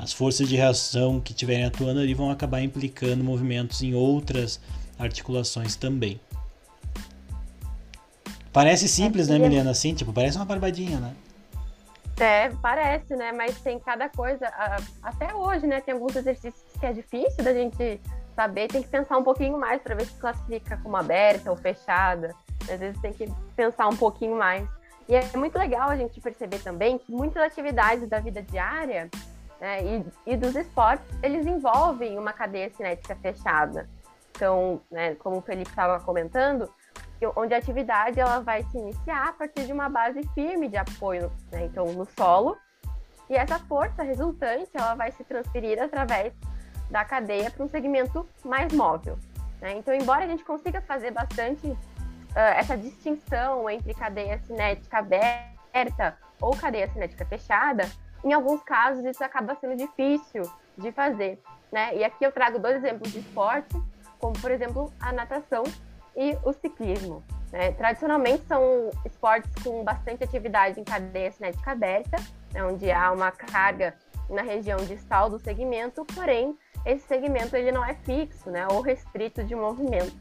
[0.00, 4.60] as forças de reação que estiverem atuando ali vão acabar implicando movimentos em outras
[4.98, 6.18] articulações também.
[8.52, 9.70] Parece simples, né, Milena?
[9.70, 11.12] Assim, tipo, parece uma barbadinha, né?
[12.20, 13.32] É, parece, né?
[13.32, 14.46] Mas tem cada coisa.
[15.02, 15.80] Até hoje, né?
[15.80, 18.00] Tem alguns exercícios que é difícil da gente
[18.34, 22.34] saber, tem que pensar um pouquinho mais para ver se classifica como aberta ou fechada.
[22.70, 24.68] Às vezes tem que pensar um pouquinho mais.
[25.08, 29.10] E é muito legal a gente perceber também que muitas atividades da vida diária
[29.60, 33.88] né, e, e, dos esportes, eles envolvem uma cadeia cinética fechada.
[34.30, 36.68] Então, né, como o Felipe estava comentando,
[37.36, 41.30] onde a atividade ela vai se iniciar a partir de uma base firme de apoio,
[41.50, 42.56] né, então no solo,
[43.28, 46.32] e essa força resultante ela vai se transferir através
[46.90, 49.18] da cadeia para um segmento mais móvel.
[49.60, 49.72] Né?
[49.78, 51.78] Então, embora a gente consiga fazer bastante uh,
[52.34, 57.88] essa distinção entre cadeia cinética aberta ou cadeia cinética fechada,
[58.22, 60.42] em alguns casos isso acaba sendo difícil
[60.76, 61.40] de fazer.
[61.72, 61.96] Né?
[61.96, 63.74] E aqui eu trago dois exemplos de esporte,
[64.18, 65.64] como por exemplo a natação
[66.16, 67.22] e o ciclismo.
[67.52, 67.72] Né?
[67.72, 72.16] Tradicionalmente são esportes com bastante atividade em cadeia cinética aberta,
[72.52, 72.64] né?
[72.64, 73.94] onde há uma carga
[74.28, 79.42] na região distal do segmento, porém esse segmento ele não é fixo, né, ou restrito
[79.42, 80.14] de movimento.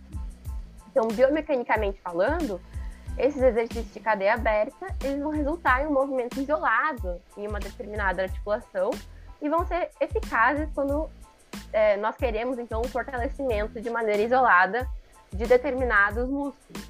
[0.90, 2.62] Então, biomecanicamente falando,
[3.18, 8.24] esses exercícios de cadeia aberta, eles vão resultar em um movimento isolado em uma determinada
[8.24, 8.92] articulação
[9.42, 11.10] e vão ser eficazes quando
[11.72, 14.88] é, nós queremos, então, um fortalecimento de maneira isolada
[15.34, 16.84] de determinados músculos.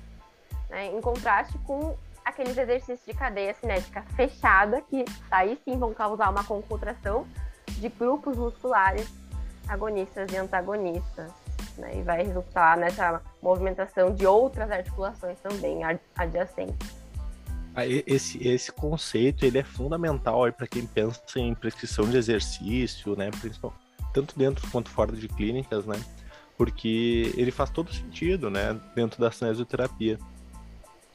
[0.69, 0.87] Né?
[0.87, 6.43] Em contraste com aqueles exercícios de cadeia cinética fechada, que aí sim vão causar uma
[6.43, 7.27] concentração
[7.67, 9.07] de grupos musculares
[9.67, 11.31] agonistas e antagonistas.
[11.77, 15.79] Né, e vai resultar nessa movimentação de outras articulações também
[16.15, 17.03] adjacentes.
[17.75, 23.31] Ah, esse, esse conceito ele é fundamental para quem pensa em prescrição de exercício, né,
[24.13, 25.99] tanto dentro quanto fora de clínicas, né,
[26.63, 30.17] porque ele faz todo sentido, né, dentro da cinesioterapia.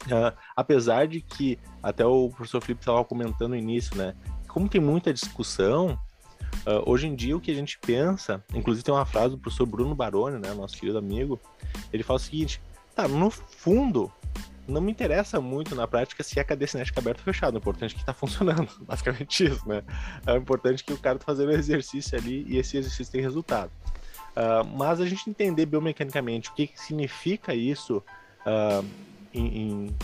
[0.05, 4.15] Uh, apesar de que até o professor Felipe estava comentando no início, né,
[4.47, 5.99] como tem muita discussão,
[6.67, 9.67] Uh, hoje em dia, o que a gente pensa, inclusive tem uma frase do professor
[9.67, 11.39] Bruno Baroni, né, nosso querido amigo,
[11.93, 12.61] ele fala o seguinte:
[12.95, 14.11] tá, no fundo,
[14.67, 17.57] não me interessa muito na prática se a cadeia cinética aberta ou fechada.
[17.57, 19.83] O importante é que está funcionando, basicamente isso, né?
[20.27, 23.71] É importante que o cara tá fazendo o exercício ali e esse exercício tem resultado.
[24.37, 28.03] Uh, mas a gente entender biomecanicamente o que, que significa isso
[28.47, 28.85] uh,
[29.35, 29.95] em,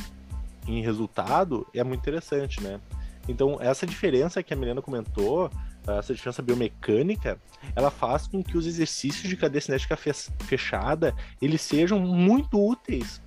[0.67, 2.81] em, resultado é muito interessante, né?
[3.29, 5.51] Então, essa diferença que a Milena comentou
[5.99, 7.39] essa diferença biomecânica,
[7.77, 13.21] ela faz com que os exercícios de cadeia cinética fechada eles sejam muito úteis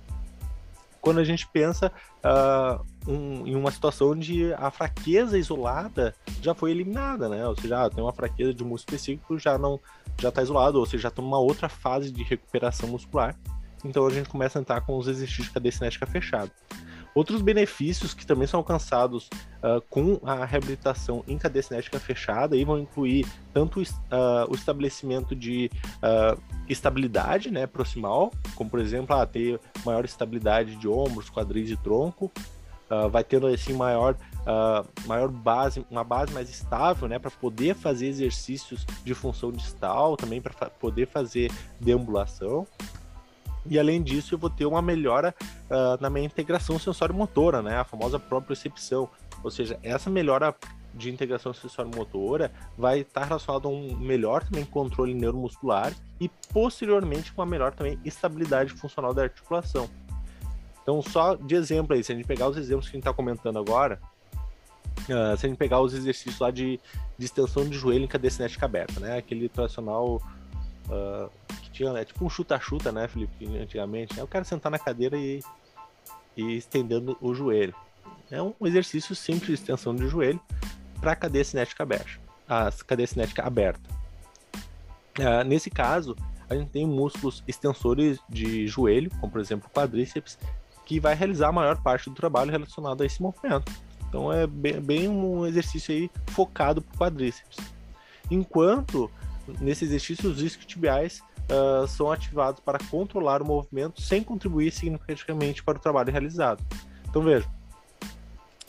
[1.00, 6.70] quando a gente pensa uh, um, em uma situação onde a fraqueza isolada já foi
[6.70, 7.46] eliminada, né?
[7.46, 9.80] Ou seja, ah, tem uma fraqueza de músculo específico, já não
[10.20, 13.34] já está isolado, ou seja, já está numa outra fase de recuperação muscular.
[13.84, 16.50] Então a gente começa a entrar com os exercícios de cadeia cinética fechada.
[17.14, 19.30] Outros benefícios que também são alcançados
[19.62, 23.86] uh, com a reabilitação em cadeia cinética fechada e vão incluir tanto uh,
[24.48, 31.30] o estabelecimento de uh, estabilidade né, proximal, como por exemplo ter maior estabilidade de ombros,
[31.30, 32.30] quadris e tronco,
[33.10, 34.16] vai tendo assim maior
[34.48, 40.16] uh, maior base, uma base mais estável, né, para poder fazer exercícios de função distal,
[40.16, 42.66] também para fa poder fazer deambulação.
[43.66, 45.34] E além disso, eu vou ter uma melhora
[45.70, 49.08] uh, na minha integração sensório-motora, né, a famosa propriocepção.
[49.44, 50.54] Ou seja, essa melhora
[50.94, 57.42] de integração sensório-motora vai estar relacionado a um melhor também controle neuromuscular e posteriormente com
[57.42, 59.88] uma melhor também estabilidade funcional da articulação.
[60.88, 63.12] Então, só de exemplo aí, se a gente pegar os exemplos que a gente está
[63.12, 64.00] comentando agora,
[65.02, 66.80] uh, se a gente pegar os exercícios lá de,
[67.18, 69.18] de extensão de joelho em cadeia cinética aberta, né?
[69.18, 70.16] Aquele tradicional
[70.86, 72.06] uh, que tinha, né?
[72.06, 74.16] tipo um chuta-chuta, né, Felipe, antigamente.
[74.16, 74.22] Né?
[74.22, 75.40] O cara sentar na cadeira e,
[76.34, 77.74] e estendendo o joelho.
[78.30, 80.40] É um exercício simples de extensão de joelho
[81.02, 82.18] para cadeia cinética aberta.
[82.48, 83.90] A cadeia cinética aberta.
[85.18, 86.16] Uh, nesse caso,
[86.48, 90.38] a gente tem músculos extensores de joelho, como por exemplo quadríceps,
[90.88, 93.70] que vai realizar a maior parte do trabalho relacionado a esse movimento.
[94.08, 97.58] Então é bem, bem um exercício aí focado para o quadríceps.
[98.30, 99.10] Enquanto
[99.60, 105.76] nesse exercício os isquiotibiais uh, são ativados para controlar o movimento sem contribuir significativamente para
[105.76, 106.64] o trabalho realizado.
[107.06, 107.46] Então veja,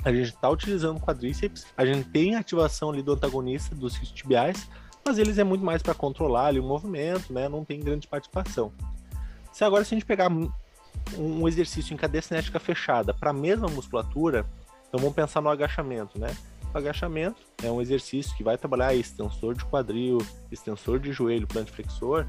[0.04, 4.70] a gente está utilizando o quadríceps, a gente tem ativação ali do antagonista dos isquiotibiais,
[5.06, 7.48] mas eles é muito mais para controlar ali o movimento, né?
[7.48, 8.74] Não tem grande participação.
[9.54, 10.30] Se agora se a gente pegar
[11.18, 14.46] um exercício em cadeia cinética fechada para a mesma musculatura,
[14.88, 16.36] então vamos pensar no agachamento, né?
[16.74, 20.20] O agachamento é um exercício que vai trabalhar extensor de quadril,
[20.52, 22.26] extensor de joelho, plantiflexor.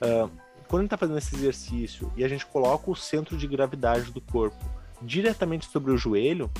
[0.00, 0.30] Uh,
[0.66, 4.10] quando a gente está fazendo esse exercício e a gente coloca o centro de gravidade
[4.10, 4.64] do corpo
[5.02, 6.50] diretamente sobre o joelho,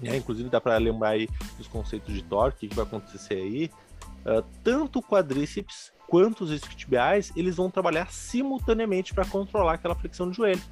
[0.00, 0.16] né?
[0.16, 3.70] inclusive dá para lembrar aí dos conceitos de torque, que vai acontecer aí,
[4.26, 10.30] uh, tanto o quadríceps quanto os isquiotibiais, eles vão trabalhar simultaneamente para controlar aquela flexão
[10.30, 10.62] de joelho.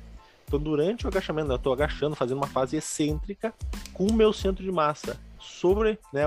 [0.47, 3.55] Então, durante o agachamento, eu estou agachando, fazendo uma fase excêntrica
[3.93, 6.23] com o meu centro de massa sobre, né,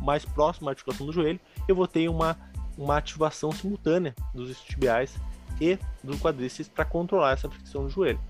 [0.00, 2.36] mais próximo à articulação do joelho, eu vou ter uma,
[2.76, 5.14] uma ativação simultânea dos isquiotibiais
[5.60, 8.20] e do quadríceps para controlar essa flexão do joelho.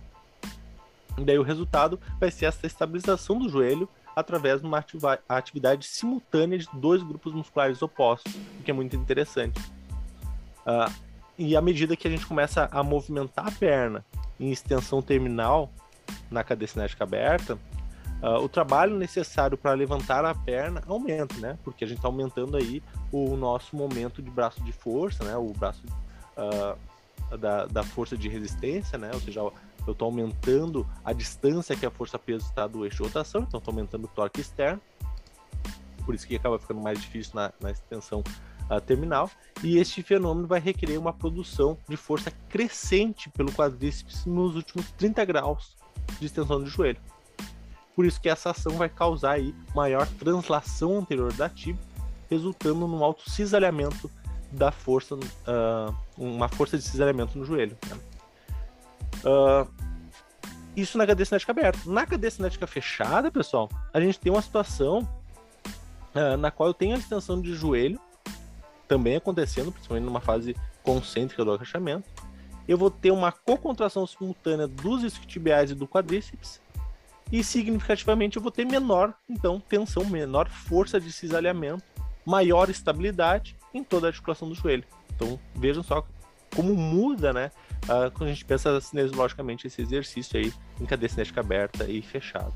[1.18, 4.84] E daí o resultado vai ser essa estabilização do joelho através de uma
[5.28, 9.60] atividade simultânea de dois grupos musculares opostos, o que é muito interessante.
[10.66, 10.92] Uh,
[11.38, 14.04] e à medida que a gente começa a movimentar a perna
[14.38, 15.70] em extensão terminal
[16.30, 17.54] na cadeia cinética aberta,
[18.22, 21.58] uh, o trabalho necessário para levantar a perna aumenta, né?
[21.64, 25.36] Porque a gente está aumentando aí o nosso momento de braço de força, né?
[25.36, 25.82] O braço
[26.36, 29.10] uh, da, da força de resistência, né?
[29.14, 29.40] Ou seja,
[29.86, 33.72] eu estou aumentando a distância que a força-peso está do eixo de rotação, então estou
[33.72, 34.80] aumentando o torque externo.
[36.04, 38.22] Por isso que acaba ficando mais difícil na, na extensão
[38.70, 39.30] uh, terminal.
[39.62, 45.24] E este fenômeno vai requerer uma produção de força crescente pelo quadríceps nos últimos 30
[45.24, 45.76] graus
[46.18, 47.00] de extensão do joelho.
[47.94, 51.82] Por isso que essa ação vai causar aí maior translação anterior da tíbia,
[52.30, 54.10] resultando num alto cisalhamento
[54.52, 57.76] da força, uh, uma força de cisalhamento no joelho.
[57.88, 57.98] Né?
[59.24, 59.68] Uh,
[60.76, 61.78] isso na cadeia cinética aberta.
[61.86, 65.00] Na cadeia cinética fechada, pessoal, a gente tem uma situação
[66.14, 68.00] uh, na qual eu tenho a extensão de joelho
[68.86, 72.08] também acontecendo, principalmente numa fase concêntrica do agachamento.
[72.66, 76.60] Eu vou ter uma co-contração simultânea dos isquiotibiais e do quadríceps
[77.32, 81.84] e significativamente eu vou ter menor, então, tensão, menor força de cisalhamento,
[82.26, 84.84] maior estabilidade em toda a articulação do joelho.
[85.14, 86.04] Então, vejam só
[86.54, 87.52] como muda, né,
[87.84, 92.52] uh, quando a gente pensa cinesiologicamente esse exercício aí em cadeia cinética aberta e fechada.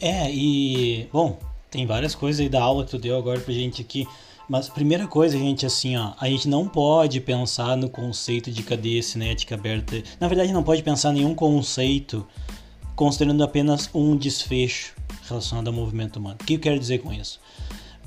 [0.00, 1.38] É, e, bom,
[1.70, 4.08] tem várias coisas aí da aula que tu deu agora pra gente aqui,
[4.48, 9.02] mas primeira coisa, gente, assim, ó, a gente não pode pensar no conceito de cadeia
[9.02, 10.02] cinética aberta.
[10.18, 12.26] Na verdade, não pode pensar nenhum conceito
[12.96, 14.94] considerando apenas um desfecho
[15.28, 16.36] relacionado ao movimento humano.
[16.40, 17.40] O que eu quero dizer com isso?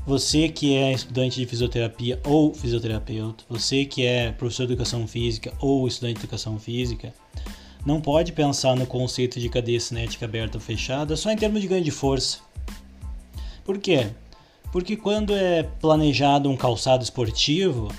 [0.05, 5.53] Você que é estudante de fisioterapia ou fisioterapeuta, você que é professor de educação física
[5.61, 7.13] ou estudante de educação física,
[7.85, 11.67] não pode pensar no conceito de cadeia cinética aberta ou fechada só em termos de
[11.67, 12.39] ganho de força.
[13.63, 14.09] Por quê?
[14.73, 17.89] Porque quando é planejado um calçado esportivo,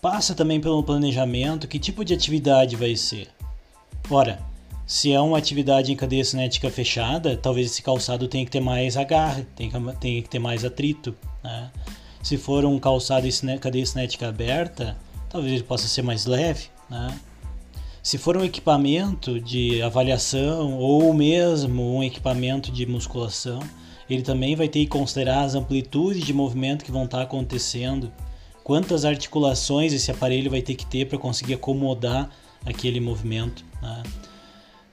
[0.00, 3.28] passa também pelo planejamento que tipo de atividade vai ser.
[4.08, 4.40] Ora,
[4.86, 8.96] se é uma atividade em cadeia cinética fechada, talvez esse calçado tenha que ter mais
[8.96, 11.12] agarre, tenha que, ter mais atrito.
[11.42, 11.72] Né?
[12.22, 14.96] Se for um calçado em cadeia cinética aberta,
[15.28, 16.68] talvez ele possa ser mais leve.
[16.88, 17.18] Né?
[18.00, 23.58] Se for um equipamento de avaliação ou mesmo um equipamento de musculação,
[24.08, 28.12] ele também vai ter que considerar as amplitudes de movimento que vão estar acontecendo,
[28.62, 32.30] quantas articulações esse aparelho vai ter que ter para conseguir acomodar
[32.64, 33.64] aquele movimento.
[33.82, 34.02] Né?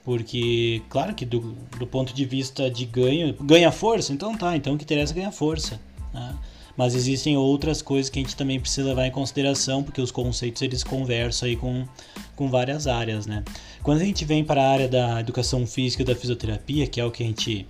[0.04, 4.74] Porque, claro que do, do ponto de vista de ganho, ganha força, então tá, então
[4.74, 5.80] o que interessa é ganhar força.
[6.13, 6.36] Né?
[6.76, 10.62] Mas existem outras coisas que a gente também precisa levar em consideração, porque os conceitos
[10.62, 11.88] eles conversam aí com,
[12.36, 13.44] com várias áreas, né?
[13.84, 17.06] Quando a gente vem para a área da educação física e da fisioterapia, que é
[17.06, 17.68] o que a gente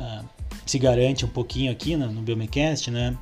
[0.00, 0.24] uh,
[0.64, 3.16] se garante um pouquinho aqui no, no Biomecast, né?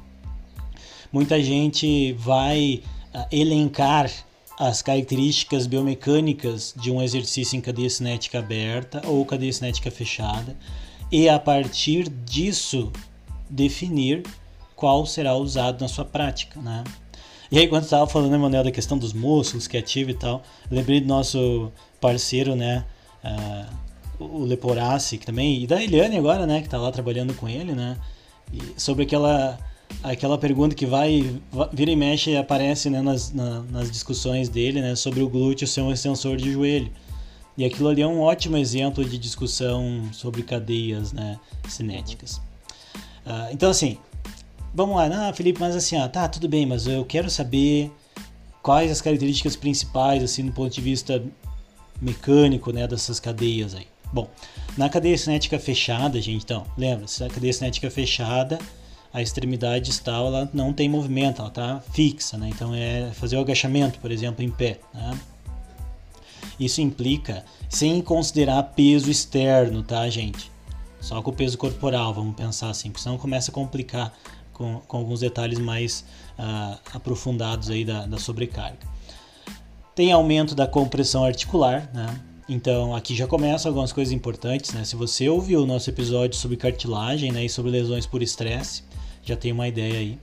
[1.12, 4.09] Muita gente vai uh, elencar
[4.58, 10.56] as características biomecânicas de um exercício em cadeia cinética aberta ou cadeia cinética fechada
[11.10, 12.92] e a partir disso
[13.50, 14.22] definir
[14.76, 16.84] qual será usado na sua prática, né?
[17.50, 21.00] E aí quando estava falando, Emanuel, da questão dos músculos que ativa e tal, lembrei
[21.00, 22.84] do nosso parceiro, né,
[23.22, 27.48] uh, o Leporassi, que também, e da Eliane agora, né, que está lá trabalhando com
[27.48, 27.96] ele, né,
[28.52, 29.58] e sobre aquela
[30.02, 31.40] aquela pergunta que vai,
[31.72, 35.66] vira e mexe e aparece né, nas, na, nas discussões dele né, sobre o glúteo
[35.66, 36.92] ser um extensor de joelho.
[37.56, 42.36] E aquilo ali é um ótimo exemplo de discussão sobre cadeias né, cinéticas.
[43.24, 43.96] Uh, então, assim,
[44.74, 45.08] vamos lá.
[45.08, 47.90] Não, Felipe, mas assim, ó, tá, tudo bem, mas eu quero saber
[48.60, 51.22] quais as características principais, assim, do ponto de vista
[52.00, 53.86] mecânico, né, dessas cadeias aí.
[54.12, 54.28] Bom,
[54.76, 58.58] na cadeia cinética fechada, gente, então, lembra, se a cadeia cinética fechada,
[59.14, 62.48] a extremidade distal ela não tem movimento, ela está fixa, né?
[62.48, 64.81] Então é fazer o agachamento, por exemplo, em pé.
[64.92, 65.16] Né?
[66.59, 70.50] Isso implica, sem considerar peso externo, tá, gente?
[71.00, 74.12] Só com o peso corporal, vamos pensar assim, porque senão começa a complicar
[74.53, 76.05] com, com alguns detalhes mais
[76.37, 78.79] uh, aprofundados aí da, da sobrecarga.
[79.94, 82.20] Tem aumento da compressão articular, né?
[82.48, 84.85] Então aqui já começam algumas coisas importantes, né?
[84.85, 88.83] Se você ouviu o nosso episódio sobre cartilagem né, e sobre lesões por estresse,
[89.24, 90.18] já tem uma ideia aí.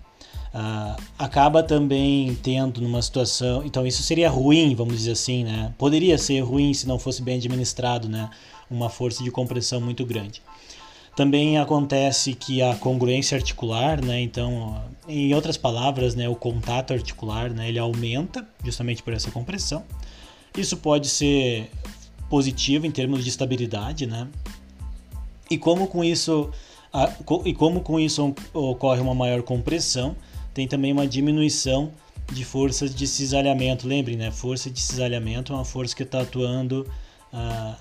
[0.54, 3.64] Uh, acaba também tendo numa situação.
[3.66, 5.74] Então, isso seria ruim, vamos dizer assim, né?
[5.78, 8.30] Poderia ser ruim se não fosse bem administrado, né?
[8.70, 10.42] Uma força de compressão muito grande.
[11.16, 14.22] Também acontece que a congruência articular, né?
[14.22, 16.28] Então, em outras palavras, né?
[16.28, 17.70] O contato articular, né?
[17.70, 19.84] Ele aumenta justamente por essa compressão.
[20.58, 21.70] Isso pode ser
[22.30, 24.28] positivo em termos de estabilidade, né?
[25.50, 26.50] E como com isso
[26.94, 27.12] a,
[27.46, 30.16] e como com isso ocorre uma maior compressão,
[30.54, 31.92] tem também uma diminuição
[32.32, 33.88] de forças de cisalhamento.
[33.88, 34.32] Lembre, né?
[34.32, 36.88] Força de cisalhamento é uma força que está atuando
[37.34, 37.76] uh,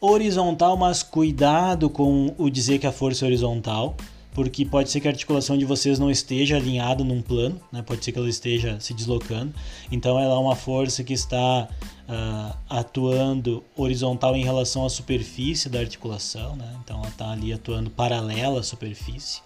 [0.00, 3.96] horizontal, mas cuidado com o dizer que a força é horizontal,
[4.38, 7.82] porque pode ser que a articulação de vocês não esteja alinhada num plano, né?
[7.82, 9.52] pode ser que ela esteja se deslocando.
[9.90, 11.66] Então, ela é uma força que está
[12.08, 16.72] uh, atuando horizontal em relação à superfície da articulação, né?
[16.84, 19.42] então ela está ali atuando paralela à superfície.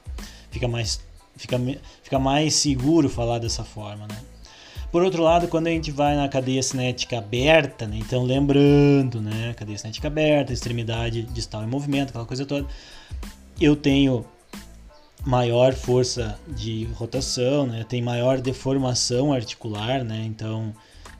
[0.50, 1.00] Fica mais,
[1.36, 1.58] fica,
[2.02, 4.06] fica mais seguro falar dessa forma.
[4.06, 4.18] Né?
[4.90, 7.96] Por outro lado, quando a gente vai na cadeia cinética aberta, né?
[7.98, 9.54] então lembrando, né?
[9.56, 12.66] cadeia cinética aberta, extremidade distal em movimento, aquela coisa toda,
[13.58, 14.26] eu tenho
[15.24, 17.84] maior força de rotação, né?
[17.88, 20.24] tem maior deformação articular, né?
[20.26, 20.72] então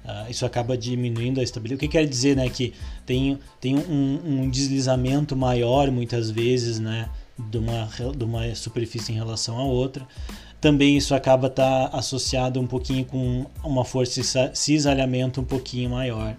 [0.05, 1.77] Uh, isso acaba diminuindo a estabilidade.
[1.77, 2.75] O que quer dizer, né, que
[3.07, 9.15] tem, tem um, um deslizamento maior muitas vezes, né, de uma, de uma superfície em
[9.15, 10.05] relação à outra.
[10.61, 15.91] Também isso acaba estar tá associado um pouquinho com uma força de cisalhamento um pouquinho
[15.91, 16.37] maior.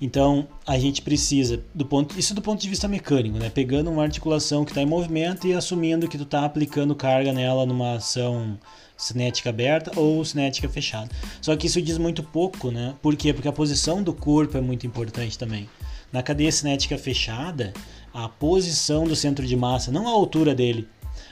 [0.00, 3.50] Então a gente precisa do ponto, isso do ponto de vista mecânico, né?
[3.50, 7.66] Pegando uma articulação que está em movimento e assumindo que tu está aplicando carga nela
[7.66, 8.58] numa ação
[8.96, 11.10] cinética aberta ou cinética fechada.
[11.40, 12.94] Só que isso diz muito pouco, né?
[13.02, 13.32] Por quê?
[13.32, 15.68] Porque a posição do corpo é muito importante também.
[16.12, 17.72] Na cadeia cinética fechada,
[18.12, 20.88] a posição do centro de massa, não a altura dele,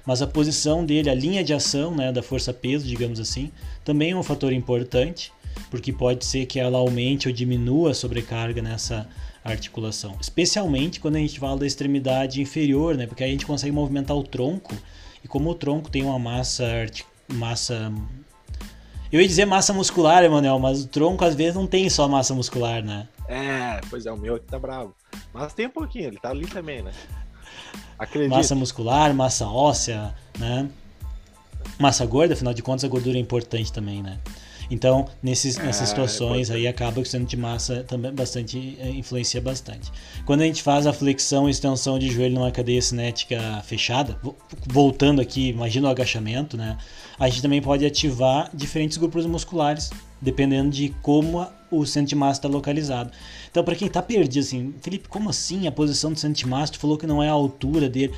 [0.06, 3.50] mas a posição dele, a linha de ação né, da força-peso, digamos assim,
[3.84, 5.32] também é um fator importante,
[5.70, 9.08] porque pode ser que ela aumente ou diminua a sobrecarga nessa
[9.44, 10.16] articulação.
[10.20, 14.16] Especialmente quando a gente fala da extremidade inferior, né, porque aí a gente consegue movimentar
[14.16, 14.74] o tronco,
[15.22, 16.64] e como o tronco tem uma massa
[17.28, 17.92] massa.
[19.10, 22.34] Eu ia dizer massa muscular, Emanuel, mas o tronco às vezes não tem só massa
[22.34, 23.08] muscular, né?
[23.26, 24.94] É, pois é, o meu aqui tá bravo.
[25.32, 26.92] Mas tem um pouquinho, ele tá ali também, né?
[27.98, 28.30] Acredito.
[28.30, 30.68] Massa muscular, massa óssea, né?
[31.78, 34.18] Massa gorda, afinal de contas, a gordura é importante também, né?
[34.70, 38.90] Então, nesses, nessas é, situações aí acaba que o centro de massa também bastante eh,
[38.90, 39.90] influencia bastante.
[40.26, 44.18] Quando a gente faz a flexão e extensão de joelho numa cadeia cinética fechada,
[44.66, 46.76] voltando aqui, imagina o agachamento, né?
[47.18, 49.90] A gente também pode ativar diferentes grupos musculares,
[50.20, 53.10] dependendo de como o centro de massa está localizado.
[53.50, 56.74] Então, para quem está perdido, assim, Felipe, como assim a posição do centro de massa?
[56.74, 58.14] Tu falou que não é a altura dele.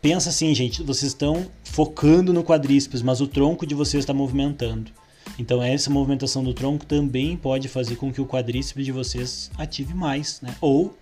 [0.00, 4.90] Pensa assim, gente, vocês estão focando no quadríceps, mas o tronco de vocês está movimentando.
[5.38, 9.94] Então essa movimentação do tronco também pode fazer com que o quadríceps de vocês ative
[9.94, 10.54] mais, né?
[10.60, 10.96] Ou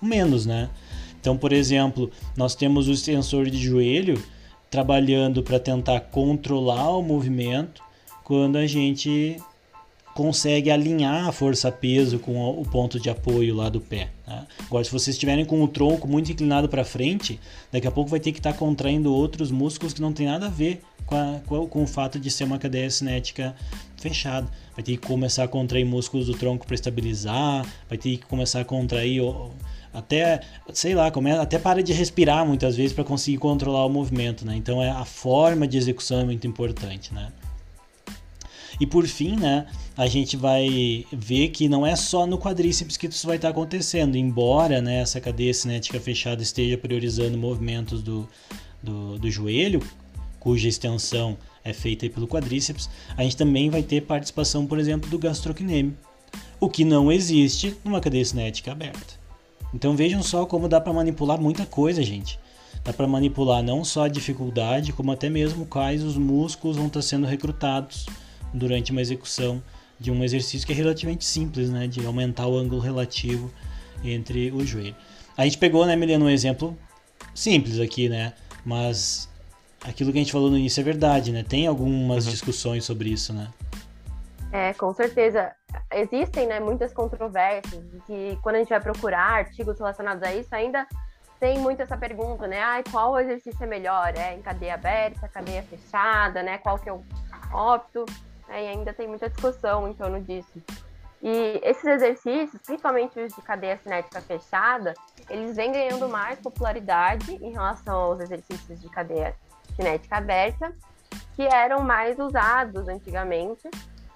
[0.00, 0.70] menos, né?
[1.20, 4.22] Então, por exemplo, nós temos o extensor de joelho
[4.70, 7.82] trabalhando para tentar controlar o movimento
[8.22, 9.36] quando a gente
[10.14, 14.10] consegue alinhar a força-peso com o ponto de apoio lá do pé.
[14.24, 14.46] Tá?
[14.66, 17.40] Agora, se vocês estiverem com o tronco muito inclinado para frente,
[17.72, 20.46] daqui a pouco vai ter que estar tá contraindo outros músculos que não tem nada
[20.46, 23.54] a ver com, a, com, o fato de ser uma cadeia cinética
[23.96, 24.48] fechada.
[24.74, 28.60] Vai ter que começar a contrair músculos do tronco para estabilizar, vai ter que começar
[28.60, 29.20] a contrair
[29.92, 30.40] até,
[30.72, 31.10] sei lá,
[31.40, 34.56] até para de respirar muitas vezes para conseguir controlar o movimento, né?
[34.56, 37.32] Então é a forma de execução é muito importante, né?
[38.80, 39.66] E por fim, né,
[39.96, 44.16] a gente vai ver que não é só no quadríceps que isso vai estar acontecendo,
[44.16, 48.28] embora né, essa cadeia cinética fechada esteja priorizando movimentos do,
[48.82, 49.82] do, do joelho,
[50.40, 55.18] cuja extensão é feita pelo quadríceps, a gente também vai ter participação, por exemplo, do
[55.18, 55.96] gastrocnêmio,
[56.60, 59.14] o que não existe numa cadeia cinética aberta.
[59.72, 62.38] Então vejam só como dá para manipular muita coisa, gente.
[62.84, 67.02] Dá para manipular não só a dificuldade, como até mesmo quais os músculos vão estar
[67.02, 68.06] sendo recrutados
[68.54, 69.62] durante uma execução
[69.98, 73.52] de um exercício que é relativamente simples, né, de aumentar o ângulo relativo
[74.02, 74.96] entre o joelho.
[75.36, 76.78] A gente pegou, né, Milena, um exemplo
[77.34, 78.32] simples aqui, né,
[78.64, 79.28] mas
[79.84, 81.44] aquilo que a gente falou no início é verdade, né?
[81.46, 82.30] Tem algumas uhum.
[82.30, 83.48] discussões sobre isso, né?
[84.50, 85.52] É, com certeza.
[85.92, 90.86] Existem, né, muitas controvérsias que quando a gente vai procurar artigos relacionados a isso, ainda
[91.40, 92.60] tem muito essa pergunta, né?
[92.60, 94.14] Ah, qual exercício é melhor?
[94.16, 96.58] É em cadeia aberta, cadeia fechada, né?
[96.58, 97.04] Qual que eu
[97.52, 98.06] opto?
[98.48, 100.62] Né, e ainda tem muita discussão em torno disso.
[101.22, 104.92] E esses exercícios, principalmente os de cadeia cinética fechada,
[105.30, 109.34] eles vêm ganhando mais popularidade em relação aos exercícios de cadeia
[109.74, 110.76] cinética aberta,
[111.34, 113.68] que eram mais usados antigamente.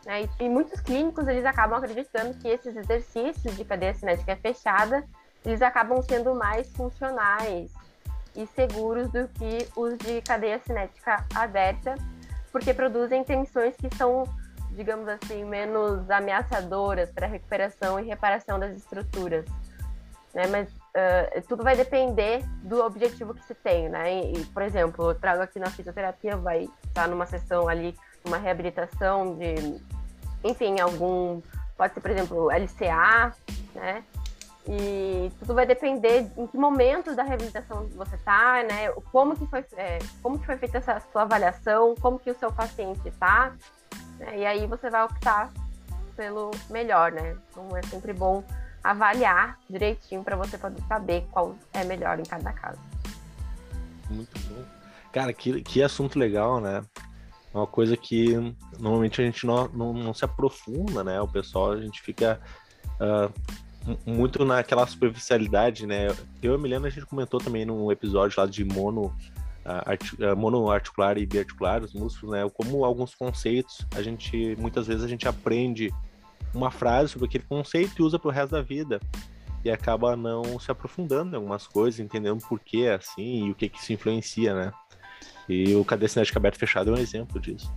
[0.05, 0.29] Né?
[0.39, 5.05] E, muitos clínicos eles acabam acreditando que esses exercícios de cadeia cinética fechada
[5.45, 7.73] eles acabam sendo mais funcionais
[8.37, 11.95] e seguros do que os de cadeia cinética aberta,
[12.51, 14.25] porque produzem tensões que são,
[14.73, 19.45] digamos assim, menos ameaçadoras para a recuperação e reparação das estruturas.
[20.35, 20.47] Né?
[20.47, 24.23] Mas uh, tudo vai depender do objetivo que se tem, né?
[24.23, 27.95] E, por exemplo, eu trago aqui na fisioterapia, vai estar numa sessão ali,
[28.27, 29.81] uma reabilitação de,
[30.45, 31.41] enfim, algum,
[31.77, 33.35] pode ser, por exemplo, LCA,
[33.75, 34.05] né?
[34.71, 38.91] E tudo vai depender em que momento da reabilitação você está, né?
[39.11, 42.53] Como que foi, é, como que foi feita essa sua avaliação, como que o seu
[42.53, 43.55] paciente está,
[44.19, 44.41] né?
[44.41, 45.51] E aí você vai optar
[46.15, 47.35] pelo melhor, né?
[47.51, 48.45] Então é sempre bom
[48.85, 52.81] avaliar direitinho para você poder saber qual é melhor em cada caso.
[54.11, 54.65] Muito bom.
[55.13, 56.85] Cara, que, que assunto legal, né?
[57.55, 58.37] Uma coisa que
[58.79, 61.19] normalmente a gente não, não, não se aprofunda, né?
[61.23, 62.39] O pessoal, a gente fica
[63.01, 63.33] uh,
[64.07, 66.09] muito naquela superficialidade, né?
[66.43, 69.15] Eu e a Milena, a gente comentou também num episódio lá de mono,
[69.65, 72.49] uh, monoarticular e biarticular, os músculos, né?
[72.55, 75.93] Como alguns conceitos, a gente, muitas vezes a gente aprende
[76.55, 79.01] uma frase sobre aquele conceito e usa pro resto da vida.
[79.65, 83.55] E acaba não se aprofundando em algumas coisas, entendendo por que é assim e o
[83.55, 84.73] que que se influencia, né?
[85.49, 87.73] E o Cadê Cinética Aberto Fechado é um exemplo disso.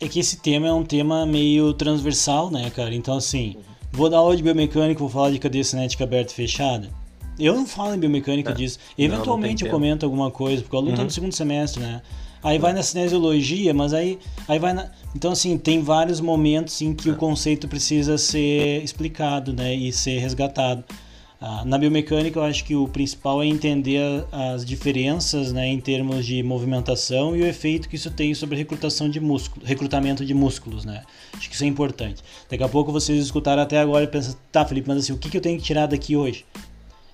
[0.00, 2.94] É que esse tema é um tema meio transversal, né, cara?
[2.94, 6.34] Então, assim, uhum Vou dar aula de biomecânica, vou falar de cadeia cinética aberta e
[6.34, 6.90] fechada.
[7.38, 8.54] Eu não falo em biomecânica é.
[8.54, 8.80] disso.
[8.98, 11.04] Eventualmente não, não eu comento alguma coisa, porque o aluno tá uhum.
[11.06, 12.02] no segundo semestre, né?
[12.42, 14.18] Aí vai na cinesiologia, mas aí,
[14.48, 14.90] aí vai na...
[15.14, 17.12] Então, assim, tem vários momentos em que é.
[17.12, 19.72] o conceito precisa ser explicado, né?
[19.72, 20.82] E ser resgatado.
[21.40, 26.24] Ah, na biomecânica, eu acho que o principal é entender as diferenças né, em termos
[26.24, 30.32] de movimentação e o efeito que isso tem sobre a recrutação de músculo, recrutamento de
[30.32, 30.84] músculos.
[30.84, 31.02] Né?
[31.34, 32.22] Acho que isso é importante.
[32.48, 35.28] Daqui a pouco vocês escutaram até agora e pensam, tá, Felipe, mas assim, o que,
[35.28, 36.46] que eu tenho que tirar daqui hoje?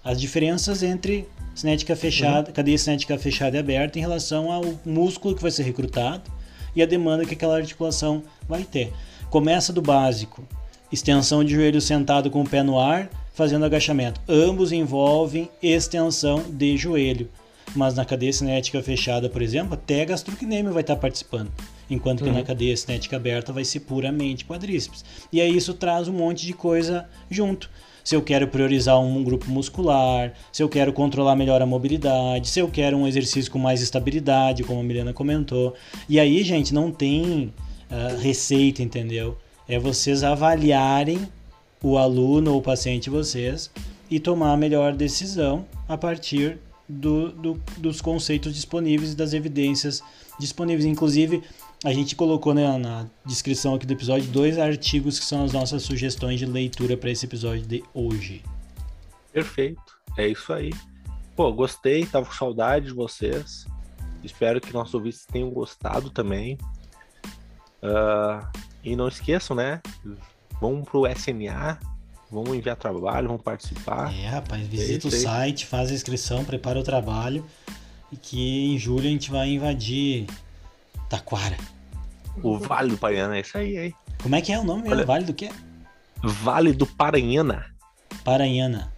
[0.05, 2.55] As diferenças entre cinética fechada, uhum.
[2.55, 6.31] cadeia cinética fechada e aberta em relação ao músculo que vai ser recrutado
[6.75, 8.93] e a demanda que aquela articulação vai ter.
[9.29, 10.47] Começa do básico,
[10.93, 14.21] extensão de joelho sentado com o pé no ar, fazendo agachamento.
[14.29, 17.29] Ambos envolvem extensão de joelho.
[17.75, 21.53] Mas na cadeia cinética fechada, por exemplo, até gastrocnêmio vai estar participando.
[21.89, 22.37] Enquanto que uhum.
[22.37, 25.05] na cadeia cinética aberta vai ser puramente quadríceps.
[25.33, 27.71] E aí isso traz um monte de coisa junto.
[28.03, 32.59] Se eu quero priorizar um grupo muscular, se eu quero controlar melhor a mobilidade, se
[32.59, 35.75] eu quero um exercício com mais estabilidade, como a Milena comentou.
[36.09, 37.53] E aí, gente, não tem
[37.91, 39.37] uh, receita, entendeu?
[39.69, 41.21] É vocês avaliarem
[41.83, 43.71] o aluno ou o paciente vocês
[44.11, 46.59] e tomar a melhor decisão a partir
[46.89, 50.03] do, do, dos conceitos disponíveis e das evidências
[50.39, 50.85] disponíveis.
[50.85, 51.43] Inclusive,
[51.85, 55.83] a gente colocou né, na descrição aqui do episódio dois artigos que são as nossas
[55.83, 58.43] sugestões de leitura para esse episódio de hoje.
[59.33, 60.01] Perfeito.
[60.17, 60.73] É isso aí.
[61.37, 63.65] Pô, gostei, tava com saudade de vocês.
[64.23, 66.59] Espero que nossos ouvintes tenham gostado também.
[67.83, 68.51] Ah,
[68.85, 69.81] e não esqueçam, né?
[70.61, 71.79] Vão pro SNA,
[72.31, 74.15] vão enviar trabalho, vão participar.
[74.15, 75.19] É, rapaz, visita o aí.
[75.21, 77.45] site, faz a inscrição, prepara o trabalho.
[78.13, 80.27] E que em julho a gente vai invadir
[81.09, 81.57] Taquara.
[82.43, 83.95] O Vale do Paranhana, é isso aí, hein?
[84.23, 85.07] Como é que é o nome mesmo?
[85.07, 85.51] Vale do quê?
[86.23, 87.67] Vale do Paranhana.
[88.25, 88.93] Paranhana.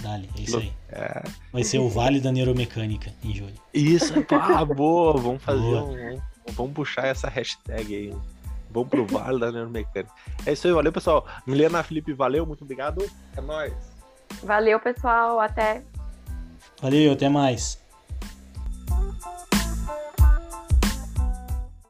[0.00, 0.72] Dali, é isso aí.
[0.90, 1.22] É.
[1.52, 3.54] Vai ser o Vale da Neuromecânica em julho.
[3.72, 5.16] Isso, pá, boa.
[5.16, 5.84] Vamos fazer Boa.
[5.84, 6.20] um.
[6.52, 8.14] Vamos puxar essa hashtag aí.
[8.74, 10.12] Vamos pro Vale da Neuromecânica.
[10.44, 11.24] É isso aí, valeu, pessoal.
[11.46, 13.08] Milena Felipe, valeu, muito obrigado.
[13.36, 13.72] É nóis.
[14.42, 15.38] Valeu, pessoal.
[15.38, 15.84] Até.
[16.82, 17.83] Valeu, até mais.